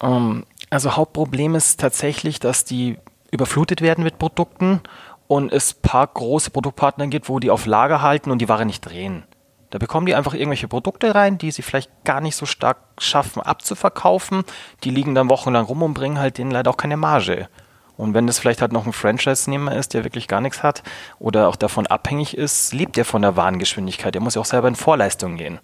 Ähm, 0.00 0.46
also 0.70 0.96
Hauptproblem 0.96 1.54
ist 1.56 1.80
tatsächlich, 1.80 2.38
dass 2.38 2.64
die 2.64 2.98
überflutet 3.30 3.80
werden 3.80 4.04
mit 4.04 4.18
Produkten 4.18 4.80
und 5.26 5.52
es 5.52 5.74
ein 5.74 5.82
paar 5.82 6.06
große 6.06 6.50
Produktpartner 6.50 7.08
gibt, 7.08 7.28
wo 7.28 7.40
die 7.40 7.50
auf 7.50 7.66
Lager 7.66 8.00
halten 8.00 8.30
und 8.30 8.38
die 8.38 8.48
Ware 8.48 8.64
nicht 8.64 8.82
drehen. 8.82 9.24
Da 9.72 9.78
bekommen 9.78 10.04
die 10.04 10.14
einfach 10.14 10.34
irgendwelche 10.34 10.68
Produkte 10.68 11.14
rein, 11.14 11.38
die 11.38 11.50
sie 11.50 11.62
vielleicht 11.62 11.90
gar 12.04 12.20
nicht 12.20 12.36
so 12.36 12.44
stark 12.44 12.76
schaffen 12.98 13.40
abzuverkaufen. 13.40 14.44
Die 14.84 14.90
liegen 14.90 15.14
dann 15.14 15.30
wochenlang 15.30 15.64
rum 15.64 15.82
und 15.82 15.94
bringen 15.94 16.18
halt 16.18 16.36
denen 16.36 16.50
leider 16.50 16.70
auch 16.70 16.76
keine 16.76 16.98
Marge. 16.98 17.48
Und 17.96 18.12
wenn 18.12 18.26
das 18.26 18.38
vielleicht 18.38 18.60
halt 18.60 18.72
noch 18.72 18.84
ein 18.84 18.92
Franchise-Nehmer 18.92 19.74
ist, 19.74 19.94
der 19.94 20.04
wirklich 20.04 20.28
gar 20.28 20.42
nichts 20.42 20.62
hat 20.62 20.82
oder 21.18 21.48
auch 21.48 21.56
davon 21.56 21.86
abhängig 21.86 22.36
ist, 22.36 22.74
lebt 22.74 22.98
er 22.98 23.06
von 23.06 23.22
der 23.22 23.34
Warengeschwindigkeit. 23.36 24.14
Der 24.14 24.20
muss 24.20 24.34
ja 24.34 24.42
auch 24.42 24.46
selber 24.46 24.68
in 24.68 24.76
Vorleistung 24.76 25.38
gehen. 25.38 25.58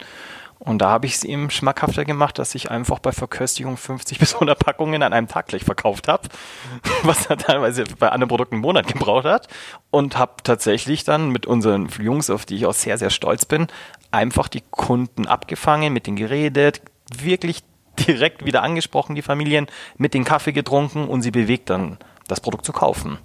Und 0.59 0.79
da 0.79 0.91
habe 0.91 1.07
ich 1.07 1.15
es 1.15 1.25
ihm 1.25 1.51
schmackhafter 1.51 2.05
gemacht, 2.05 2.39
dass 2.39 2.55
ich 2.55 2.71
einfach 2.71 2.99
bei 2.99 3.13
Verköstigung 3.13 3.77
50 3.77 4.19
bis 4.21 4.35
100 4.35 4.59
Packungen 4.59 5.03
an 5.03 5.13
einem 5.13 5.29
Tag 5.29 5.47
gleich 5.47 5.65
verkauft 5.65 6.09
habe, 6.09 6.29
was 7.05 7.27
er 7.27 7.39
teilweise 7.39 7.85
bei 7.99 8.11
anderen 8.11 8.29
Produkten 8.29 8.57
einen 8.57 8.63
Monat 8.63 8.87
gebraucht 8.93 9.25
hat. 9.25 9.49
Und 9.91 10.19
habe 10.19 10.35
tatsächlich 10.43 11.05
dann 11.05 11.31
mit 11.31 11.47
unseren 11.47 11.89
Jungs, 12.01 12.29
auf 12.29 12.45
die 12.45 12.57
ich 12.57 12.67
auch 12.67 12.75
sehr, 12.75 12.99
sehr 12.99 13.11
stolz 13.11 13.45
bin, 13.45 13.69
einfach 14.11 14.49
die 14.49 14.63
Kunden 14.71 15.27
abgefangen, 15.27 15.93
mit 15.93 16.07
denen 16.07 16.17
geredet, 16.17 16.83
wirklich 17.17 17.63
direkt 18.07 18.45
wieder 18.45 18.63
angesprochen, 18.63 19.15
die 19.15 19.23
Familien, 19.23 19.67
mit 19.97 20.15
den 20.15 20.25
Kaffee 20.25 20.53
getrunken 20.53 21.09
und 21.09 21.23
sie 21.23 21.31
bewegt 21.31 21.71
dann 21.71 21.99
das 22.27 22.41
Produkt 22.41 22.65
zu 22.65 22.73
kaufen. 22.73 23.19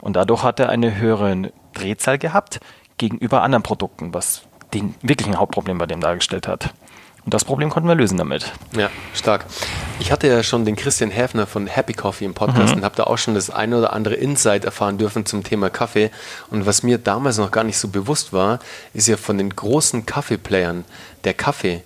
Und 0.00 0.16
dadurch 0.16 0.42
hat 0.42 0.60
er 0.60 0.68
eine 0.68 0.96
höhere 0.96 1.52
Drehzahl 1.72 2.18
gehabt 2.18 2.60
gegenüber 2.98 3.42
anderen 3.42 3.62
Produkten, 3.62 4.12
was 4.12 4.42
den 4.74 4.94
wirklichen 5.02 5.38
Hauptproblem 5.38 5.78
bei 5.78 5.86
dem 5.86 6.00
dargestellt 6.00 6.48
hat. 6.48 6.74
Und 7.24 7.34
das 7.34 7.44
Problem 7.44 7.70
konnten 7.70 7.88
wir 7.88 7.94
lösen 7.94 8.18
damit. 8.18 8.52
Ja, 8.76 8.90
stark. 9.14 9.46
Ich 10.00 10.10
hatte 10.10 10.26
ja 10.26 10.42
schon 10.42 10.64
den 10.64 10.74
Christian 10.74 11.10
Häfner 11.10 11.46
von 11.46 11.68
Happy 11.68 11.92
Coffee 11.92 12.24
im 12.24 12.34
Podcast 12.34 12.72
mhm. 12.72 12.78
und 12.78 12.84
habe 12.84 12.96
da 12.96 13.04
auch 13.04 13.18
schon 13.18 13.34
das 13.34 13.48
eine 13.48 13.78
oder 13.78 13.92
andere 13.92 14.14
Insight 14.14 14.64
erfahren 14.64 14.98
dürfen 14.98 15.24
zum 15.24 15.44
Thema 15.44 15.70
Kaffee. 15.70 16.10
Und 16.50 16.66
was 16.66 16.82
mir 16.82 16.98
damals 16.98 17.38
noch 17.38 17.52
gar 17.52 17.62
nicht 17.62 17.78
so 17.78 17.88
bewusst 17.88 18.32
war, 18.32 18.58
ist 18.92 19.06
ja 19.06 19.16
von 19.16 19.38
den 19.38 19.54
großen 19.54 20.04
Kaffeeplayern 20.04 20.84
der 21.22 21.34
Kaffee, 21.34 21.82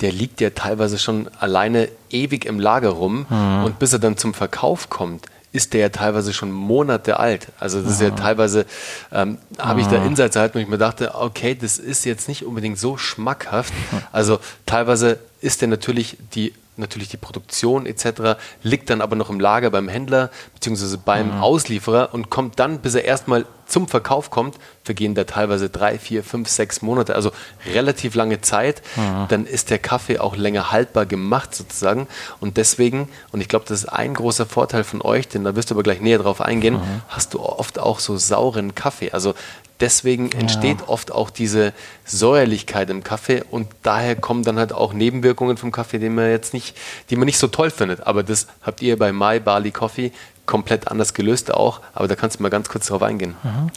der 0.00 0.12
liegt 0.12 0.40
ja 0.40 0.50
teilweise 0.50 0.98
schon 0.98 1.28
alleine 1.38 1.88
ewig 2.10 2.44
im 2.44 2.58
Lager 2.58 2.90
rum 2.90 3.26
mhm. 3.28 3.64
und 3.64 3.78
bis 3.78 3.92
er 3.92 3.98
dann 3.98 4.16
zum 4.16 4.34
Verkauf 4.34 4.90
kommt, 4.90 5.26
ist 5.52 5.72
der 5.72 5.80
ja 5.80 5.88
teilweise 5.88 6.32
schon 6.32 6.52
Monate 6.52 7.18
alt. 7.18 7.48
Also 7.58 7.82
das 7.82 7.92
ist 7.92 8.00
ja 8.00 8.10
teilweise, 8.10 8.66
ähm, 9.12 9.38
habe 9.58 9.80
ich 9.80 9.86
da 9.88 10.04
Insights 10.04 10.36
erhalten, 10.36 10.54
wo 10.54 10.58
ich 10.60 10.68
mir 10.68 10.78
dachte, 10.78 11.14
okay, 11.14 11.56
das 11.60 11.78
ist 11.78 12.04
jetzt 12.04 12.28
nicht 12.28 12.44
unbedingt 12.44 12.78
so 12.78 12.96
schmackhaft. 12.96 13.72
Also 14.12 14.38
teilweise 14.66 15.18
ist 15.40 15.60
der 15.60 15.68
natürlich 15.68 16.16
die 16.34 16.52
natürlich 16.80 17.08
die 17.08 17.16
Produktion 17.16 17.86
etc. 17.86 18.38
liegt 18.62 18.90
dann 18.90 19.00
aber 19.00 19.16
noch 19.16 19.30
im 19.30 19.38
Lager 19.38 19.70
beim 19.70 19.88
Händler 19.88 20.30
bzw. 20.54 20.96
beim 21.04 21.36
mhm. 21.36 21.42
Auslieferer 21.42 22.12
und 22.12 22.30
kommt 22.30 22.58
dann, 22.58 22.80
bis 22.80 22.94
er 22.94 23.04
erstmal 23.04 23.46
zum 23.70 23.86
Verkauf 23.86 24.30
kommt, 24.30 24.56
vergehen 24.82 25.14
da 25.14 25.24
teilweise 25.24 25.70
drei, 25.70 25.98
vier, 25.98 26.24
fünf, 26.24 26.48
sechs 26.48 26.82
Monate, 26.82 27.14
also 27.14 27.30
relativ 27.72 28.14
lange 28.14 28.40
Zeit. 28.40 28.82
Mhm. 28.96 29.26
Dann 29.28 29.46
ist 29.46 29.70
der 29.70 29.78
Kaffee 29.78 30.18
auch 30.18 30.36
länger 30.36 30.72
haltbar 30.72 31.06
gemacht 31.06 31.54
sozusagen. 31.54 32.08
Und 32.40 32.56
deswegen, 32.56 33.08
und 33.30 33.40
ich 33.40 33.48
glaube, 33.48 33.64
das 33.68 33.82
ist 33.82 33.88
ein 33.88 34.14
großer 34.14 34.46
Vorteil 34.46 34.82
von 34.82 35.00
euch, 35.02 35.28
denn 35.28 35.44
da 35.44 35.54
wirst 35.54 35.70
du 35.70 35.74
aber 35.74 35.84
gleich 35.84 36.00
näher 36.00 36.18
drauf 36.18 36.40
eingehen, 36.40 36.74
mhm. 36.74 37.02
hast 37.08 37.34
du 37.34 37.40
oft 37.40 37.78
auch 37.78 38.00
so 38.00 38.16
sauren 38.16 38.74
Kaffee. 38.74 39.12
Also 39.12 39.34
deswegen 39.80 40.30
entsteht 40.32 40.80
ja. 40.80 40.88
oft 40.88 41.12
auch 41.12 41.30
diese 41.30 41.72
Säuerlichkeit 42.04 42.90
im 42.90 43.02
Kaffee 43.02 43.42
und 43.50 43.68
daher 43.82 44.16
kommen 44.16 44.42
dann 44.42 44.58
halt 44.58 44.72
auch 44.72 44.92
Nebenwirkungen 44.92 45.56
vom 45.56 45.72
Kaffee, 45.72 45.98
die 45.98 46.08
man 46.08 46.30
jetzt 46.30 46.54
nicht, 46.54 46.76
die 47.10 47.16
man 47.16 47.26
nicht 47.26 47.38
so 47.38 47.48
toll 47.48 47.70
findet. 47.70 48.06
Aber 48.06 48.22
das 48.22 48.46
habt 48.62 48.82
ihr 48.82 48.98
bei 48.98 49.12
My 49.12 49.40
Barley 49.40 49.70
Coffee 49.70 50.12
komplett 50.46 50.88
anders 50.88 51.14
gelöst 51.14 51.54
auch. 51.54 51.80
Aber 51.94 52.08
da 52.08 52.16
kannst 52.16 52.38
du 52.38 52.42
mal 52.42 52.48
ganz 52.48 52.68
kurz 52.68 52.86
darauf 52.86 53.02
eingehen. 53.02 53.36
Mhm. 53.42 53.70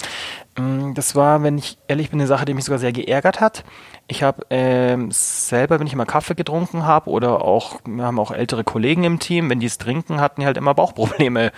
Mm, 0.57 0.93
das 0.93 1.15
war, 1.15 1.43
wenn 1.43 1.57
ich 1.57 1.77
ehrlich 1.87 2.09
bin, 2.09 2.19
eine 2.19 2.27
Sache, 2.27 2.45
die 2.45 2.53
mich 2.53 2.65
sogar 2.65 2.79
sehr 2.79 2.91
geärgert 2.91 3.39
hat. 3.39 3.63
Ich 4.07 4.23
habe 4.23 4.45
ähm, 4.49 5.09
selber, 5.11 5.79
wenn 5.79 5.87
ich 5.87 5.95
mal 5.95 6.05
Kaffee 6.05 6.35
getrunken 6.35 6.85
habe 6.85 7.09
oder 7.09 7.43
auch, 7.43 7.79
wir 7.85 8.03
haben 8.03 8.19
auch 8.19 8.31
ältere 8.31 8.63
Kollegen 8.63 9.03
im 9.03 9.19
Team, 9.19 9.49
wenn 9.49 9.59
die 9.59 9.67
es 9.67 9.77
trinken, 9.77 10.19
hatten 10.19 10.41
die 10.41 10.47
halt 10.47 10.57
immer 10.57 10.73
Bauchprobleme. 10.73 11.51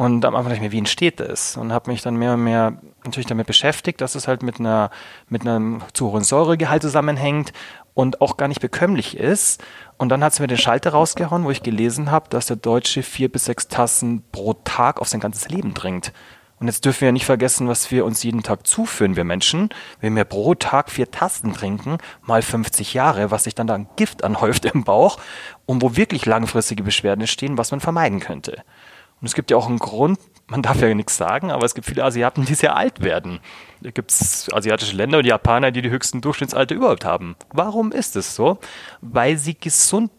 Und 0.00 0.24
am 0.24 0.34
Anfang 0.34 0.52
dachte 0.52 0.64
ich 0.64 0.66
mir, 0.66 0.72
wie 0.72 0.78
entsteht 0.78 1.20
das? 1.20 1.58
Und 1.58 1.74
habe 1.74 1.90
mich 1.90 2.00
dann 2.00 2.16
mehr 2.16 2.32
und 2.32 2.42
mehr 2.42 2.72
natürlich 3.04 3.26
damit 3.26 3.46
beschäftigt, 3.46 4.00
dass 4.00 4.14
es 4.14 4.28
halt 4.28 4.42
mit 4.42 4.58
einer 4.58 4.90
mit 5.28 5.42
einem 5.42 5.82
zu 5.92 6.10
hohen 6.10 6.24
Säuregehalt 6.24 6.80
zusammenhängt 6.80 7.52
und 7.92 8.22
auch 8.22 8.38
gar 8.38 8.48
nicht 8.48 8.62
bekömmlich 8.62 9.14
ist. 9.18 9.62
Und 9.98 10.08
dann 10.08 10.24
hat 10.24 10.32
es 10.32 10.40
mir 10.40 10.46
den 10.46 10.56
Schalter 10.56 10.92
rausgehauen, 10.92 11.44
wo 11.44 11.50
ich 11.50 11.62
gelesen 11.62 12.10
habe, 12.10 12.30
dass 12.30 12.46
der 12.46 12.56
Deutsche 12.56 13.02
vier 13.02 13.30
bis 13.30 13.44
sechs 13.44 13.68
Tassen 13.68 14.24
pro 14.32 14.54
Tag 14.54 15.02
auf 15.02 15.08
sein 15.08 15.20
ganzes 15.20 15.50
Leben 15.50 15.74
trinkt. 15.74 16.14
Und 16.60 16.66
jetzt 16.66 16.86
dürfen 16.86 17.02
wir 17.02 17.08
ja 17.08 17.12
nicht 17.12 17.26
vergessen, 17.26 17.68
was 17.68 17.90
wir 17.90 18.06
uns 18.06 18.22
jeden 18.22 18.42
Tag 18.42 18.66
zuführen, 18.66 19.16
wir 19.16 19.24
Menschen. 19.24 19.68
Wenn 20.00 20.16
wir 20.16 20.24
pro 20.24 20.54
Tag 20.54 20.90
vier 20.90 21.10
Tassen 21.10 21.52
trinken, 21.52 21.98
mal 22.22 22.40
50 22.40 22.94
Jahre, 22.94 23.30
was 23.30 23.44
sich 23.44 23.54
dann 23.54 23.66
da 23.66 23.74
an 23.74 23.88
Gift 23.96 24.24
anhäuft 24.24 24.64
im 24.74 24.84
Bauch 24.84 25.18
und 25.66 25.82
wo 25.82 25.96
wirklich 25.96 26.24
langfristige 26.24 26.82
Beschwerden 26.82 27.26
stehen, 27.26 27.58
was 27.58 27.70
man 27.70 27.80
vermeiden 27.80 28.20
könnte. 28.20 28.62
Und 29.20 29.26
es 29.26 29.34
gibt 29.34 29.50
ja 29.50 29.56
auch 29.56 29.68
einen 29.68 29.78
Grund, 29.78 30.18
man 30.46 30.62
darf 30.62 30.80
ja 30.80 30.92
nichts 30.94 31.16
sagen, 31.16 31.50
aber 31.50 31.64
es 31.64 31.74
gibt 31.74 31.86
viele 31.86 32.04
Asiaten, 32.04 32.44
die 32.44 32.54
sehr 32.54 32.76
alt 32.76 33.02
werden. 33.02 33.40
Da 33.82 33.90
gibt 33.90 34.10
es 34.10 34.52
asiatische 34.52 34.96
Länder 34.96 35.18
und 35.18 35.26
Japaner, 35.26 35.70
die 35.70 35.82
die 35.82 35.90
höchsten 35.90 36.20
Durchschnittsalter 36.20 36.74
überhaupt 36.74 37.04
haben. 37.04 37.36
Warum 37.52 37.92
ist 37.92 38.16
es 38.16 38.34
so? 38.34 38.58
Weil 39.00 39.38
sie 39.38 39.54
gesund 39.54 40.10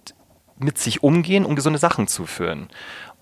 mit 0.57 0.77
sich 0.77 1.03
umgehen 1.03 1.45
und 1.45 1.55
gesunde 1.55 1.79
Sachen 1.79 2.07
zuführen. 2.07 2.69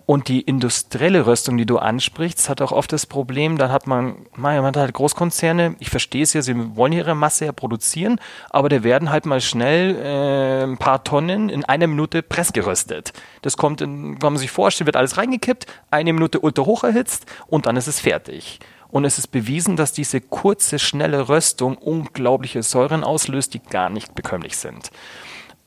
Und 0.10 0.28
die 0.28 0.42
industrielle 0.42 1.28
Röstung, 1.28 1.56
die 1.58 1.68
du 1.68 1.78
ansprichst, 1.78 2.50
hat 2.50 2.64
auch 2.64 2.72
oft 2.72 2.92
das 2.92 3.06
Problem, 3.06 3.60
dann 3.60 3.72
hat 3.72 3.86
man, 3.86 4.16
man 4.36 4.66
hat 4.66 4.76
halt 4.76 4.92
Großkonzerne, 4.92 5.76
ich 5.78 5.92
verstehe 5.92 6.24
es 6.24 6.34
ja, 6.34 6.42
sie 6.42 6.76
wollen 6.76 6.94
ihre 6.94 7.14
Masse 7.14 7.46
ja 7.46 7.52
produzieren, 7.52 8.20
aber 8.50 8.70
da 8.70 8.84
werden 8.84 9.12
halt 9.12 9.28
mal 9.28 9.40
schnell 9.40 9.96
äh, 9.98 10.64
ein 10.64 10.80
paar 10.80 11.04
Tonnen 11.04 11.50
in 11.50 11.64
einer 11.64 11.86
Minute 11.86 12.24
pressgeröstet. 12.24 13.14
Das 13.44 13.56
kommt, 13.56 13.82
in, 13.82 14.18
kann 14.18 14.34
man 14.34 14.40
sich 14.40 14.50
vorstellen, 14.50 14.88
wird 14.88 14.96
alles 14.96 15.18
reingekippt, 15.18 15.68
eine 15.92 16.12
Minute 16.12 16.40
ultra 16.40 16.66
hoch 16.66 16.84
erhitzt 16.84 17.28
und 17.46 17.68
dann 17.68 17.78
ist 17.78 17.86
es 17.86 18.00
fertig. 18.00 18.58
Und 18.88 19.06
es 19.06 19.20
ist 19.20 19.28
bewiesen, 19.28 19.76
dass 19.76 19.94
diese 19.94 20.22
kurze, 20.22 20.80
schnelle 20.80 21.30
Röstung 21.30 21.78
unglaubliche 21.78 22.64
Säuren 22.64 23.04
auslöst, 23.04 23.54
die 23.54 23.62
gar 23.62 23.92
nicht 23.92 24.16
bekömmlich 24.16 24.58
sind. 24.58 24.90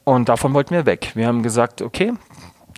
Und 0.03 0.29
davon 0.29 0.53
wollten 0.53 0.75
wir 0.75 0.85
weg. 0.85 1.13
Wir 1.15 1.29
haben 1.29 1.45
gesagt, 1.45 1.81
okay, 1.81 2.15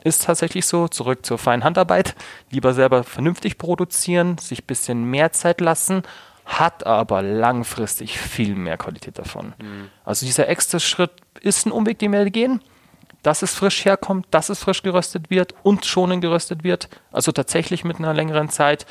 ist 0.04 0.24
tatsächlich 0.24 0.66
so. 0.66 0.86
Zurück 0.86 1.26
zur 1.26 1.38
feinen 1.38 1.64
Handarbeit. 1.64 2.14
Lieber 2.50 2.74
selber 2.74 3.02
vernünftig 3.02 3.58
produzieren, 3.58 4.38
sich 4.38 4.62
ein 4.62 4.66
bisschen 4.66 5.04
mehr 5.04 5.32
Zeit 5.32 5.60
lassen, 5.60 6.02
hat 6.44 6.86
aber 6.86 7.22
langfristig 7.22 8.18
viel 8.18 8.54
mehr 8.54 8.76
Qualität 8.76 9.18
davon. 9.18 9.54
Mhm. 9.58 9.88
Also 10.04 10.26
dieser 10.26 10.48
extra 10.48 10.78
Schritt 10.78 11.10
ist 11.40 11.66
ein 11.66 11.72
Umweg, 11.72 11.98
den 11.98 12.12
wir 12.12 12.30
gehen. 12.30 12.60
Dass 13.22 13.40
es 13.40 13.54
frisch 13.54 13.86
herkommt, 13.86 14.26
dass 14.30 14.50
es 14.50 14.60
frisch 14.60 14.82
geröstet 14.82 15.30
wird 15.30 15.54
und 15.62 15.86
schonend 15.86 16.20
geröstet 16.20 16.62
wird. 16.62 16.90
Also 17.10 17.32
tatsächlich 17.32 17.82
mit 17.82 17.96
einer 17.96 18.12
längeren 18.12 18.50
Zeit. 18.50 18.84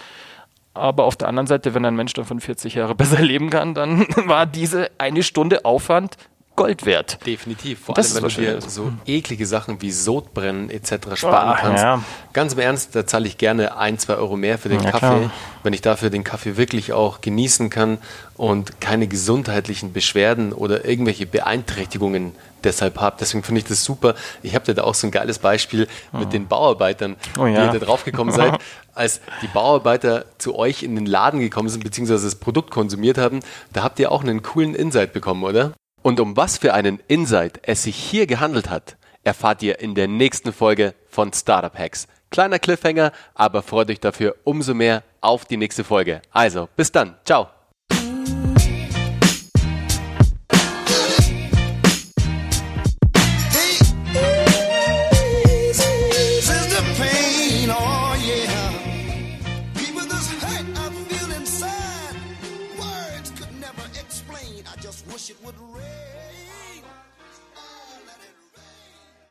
Aber 0.74 1.04
auf 1.04 1.16
der 1.16 1.28
anderen 1.28 1.46
Seite, 1.46 1.76
wenn 1.76 1.86
ein 1.86 1.96
Mensch 1.96 2.14
davon 2.14 2.40
40 2.40 2.74
Jahre 2.74 2.96
besser 2.96 3.22
leben 3.22 3.52
kann, 3.52 3.76
dann 3.76 4.08
war 4.26 4.48
diese 4.48 4.90
eine 4.98 5.22
Stunde 5.22 5.66
Aufwand 5.66 6.18
Gold 6.56 6.86
wert. 6.86 7.18
Definitiv. 7.26 7.80
Vor 7.80 7.96
das 7.96 8.16
allem, 8.16 8.26
wenn 8.26 8.30
du 8.30 8.42
dir 8.42 8.62
so 8.62 8.92
eklige 9.08 9.46
Sachen 9.48 9.82
wie 9.82 9.92
Sodbrennen 9.92 10.70
etc. 10.70 11.16
sparen 11.16 11.58
kannst. 11.60 11.84
Ja. 11.84 12.04
Ganz 12.32 12.54
im 12.54 12.60
Ernst, 12.60 12.96
da 12.96 13.08
zahle 13.08 13.28
ich 13.28 13.40
gerne 13.40 13.76
ein, 13.78 13.98
zwei 13.98 14.16
Euro 14.16 14.38
mehr 14.38 14.60
für 14.60 14.70
den 14.70 14.82
ja, 14.82 14.92
Kaffee, 14.92 15.00
klar. 15.00 15.32
wenn 15.64 15.74
ich 15.74 15.82
dafür 15.82 16.12
den 16.12 16.24
Kaffee 16.24 16.56
wirklich 16.56 16.94
auch 16.94 17.22
genießen 17.22 17.72
kann 17.72 17.98
und 18.38 18.80
keine 18.80 19.08
gesundheitlichen 19.08 19.94
Beschwerden 19.94 20.54
oder 20.54 20.86
irgendwelche 20.86 21.26
Beeinträchtigungen 21.26 22.34
deshalb 22.64 23.00
habe. 23.00 23.18
Deswegen 23.20 23.44
finde 23.44 23.60
ich 23.60 23.66
das 23.66 23.84
super. 23.84 24.14
Ich 24.44 24.54
habe 24.54 24.72
da 24.74 24.84
auch 24.84 24.96
so 24.96 25.08
ein 25.08 25.12
geiles 25.12 25.40
Beispiel 25.40 25.88
oh. 26.14 26.18
mit 26.18 26.34
den 26.34 26.48
Bauarbeitern, 26.48 27.16
oh, 27.38 27.48
ja. 27.48 27.64
wie 27.64 27.66
ihr 27.66 27.80
da 27.80 27.86
drauf 27.86 28.06
gekommen 28.06 28.32
seid. 28.32 28.60
Als 28.96 29.22
die 29.42 29.48
Bauarbeiter 29.48 30.26
zu 30.38 30.56
euch 30.56 30.84
in 30.84 30.96
den 30.96 31.08
Laden 31.08 31.40
gekommen 31.40 31.70
sind, 31.70 31.84
beziehungsweise 31.84 32.26
das 32.26 32.36
Produkt 32.36 32.70
konsumiert 32.70 33.18
haben, 33.18 33.40
da 33.72 33.82
habt 33.82 33.98
ihr 33.98 34.12
auch 34.12 34.22
einen 34.22 34.44
coolen 34.44 34.76
Insight 34.76 35.14
bekommen, 35.14 35.44
oder? 35.44 35.74
Und 36.04 36.20
um 36.20 36.36
was 36.38 36.58
für 36.58 36.74
einen 36.74 37.00
Insight 37.08 37.62
es 37.64 37.84
sich 37.84 37.96
hier 37.96 38.28
gehandelt 38.28 38.70
hat, 38.70 38.98
erfahrt 39.24 39.64
ihr 39.64 39.80
in 39.80 39.96
der 39.96 40.08
nächsten 40.10 40.52
Folge 40.52 40.94
von 41.08 41.32
Startup 41.32 41.74
Hacks. 41.78 42.08
Kleiner 42.30 42.60
Cliffhanger, 42.60 43.12
aber 43.36 43.64
freut 43.64 43.90
euch 43.90 44.02
dafür 44.02 44.36
umso 44.44 44.74
mehr 44.74 45.04
auf 45.22 45.46
die 45.46 45.58
nächste 45.58 45.84
Folge. 45.84 46.22
Also, 46.32 46.68
bis 46.76 46.92
dann. 46.92 47.16
Ciao. 47.24 47.63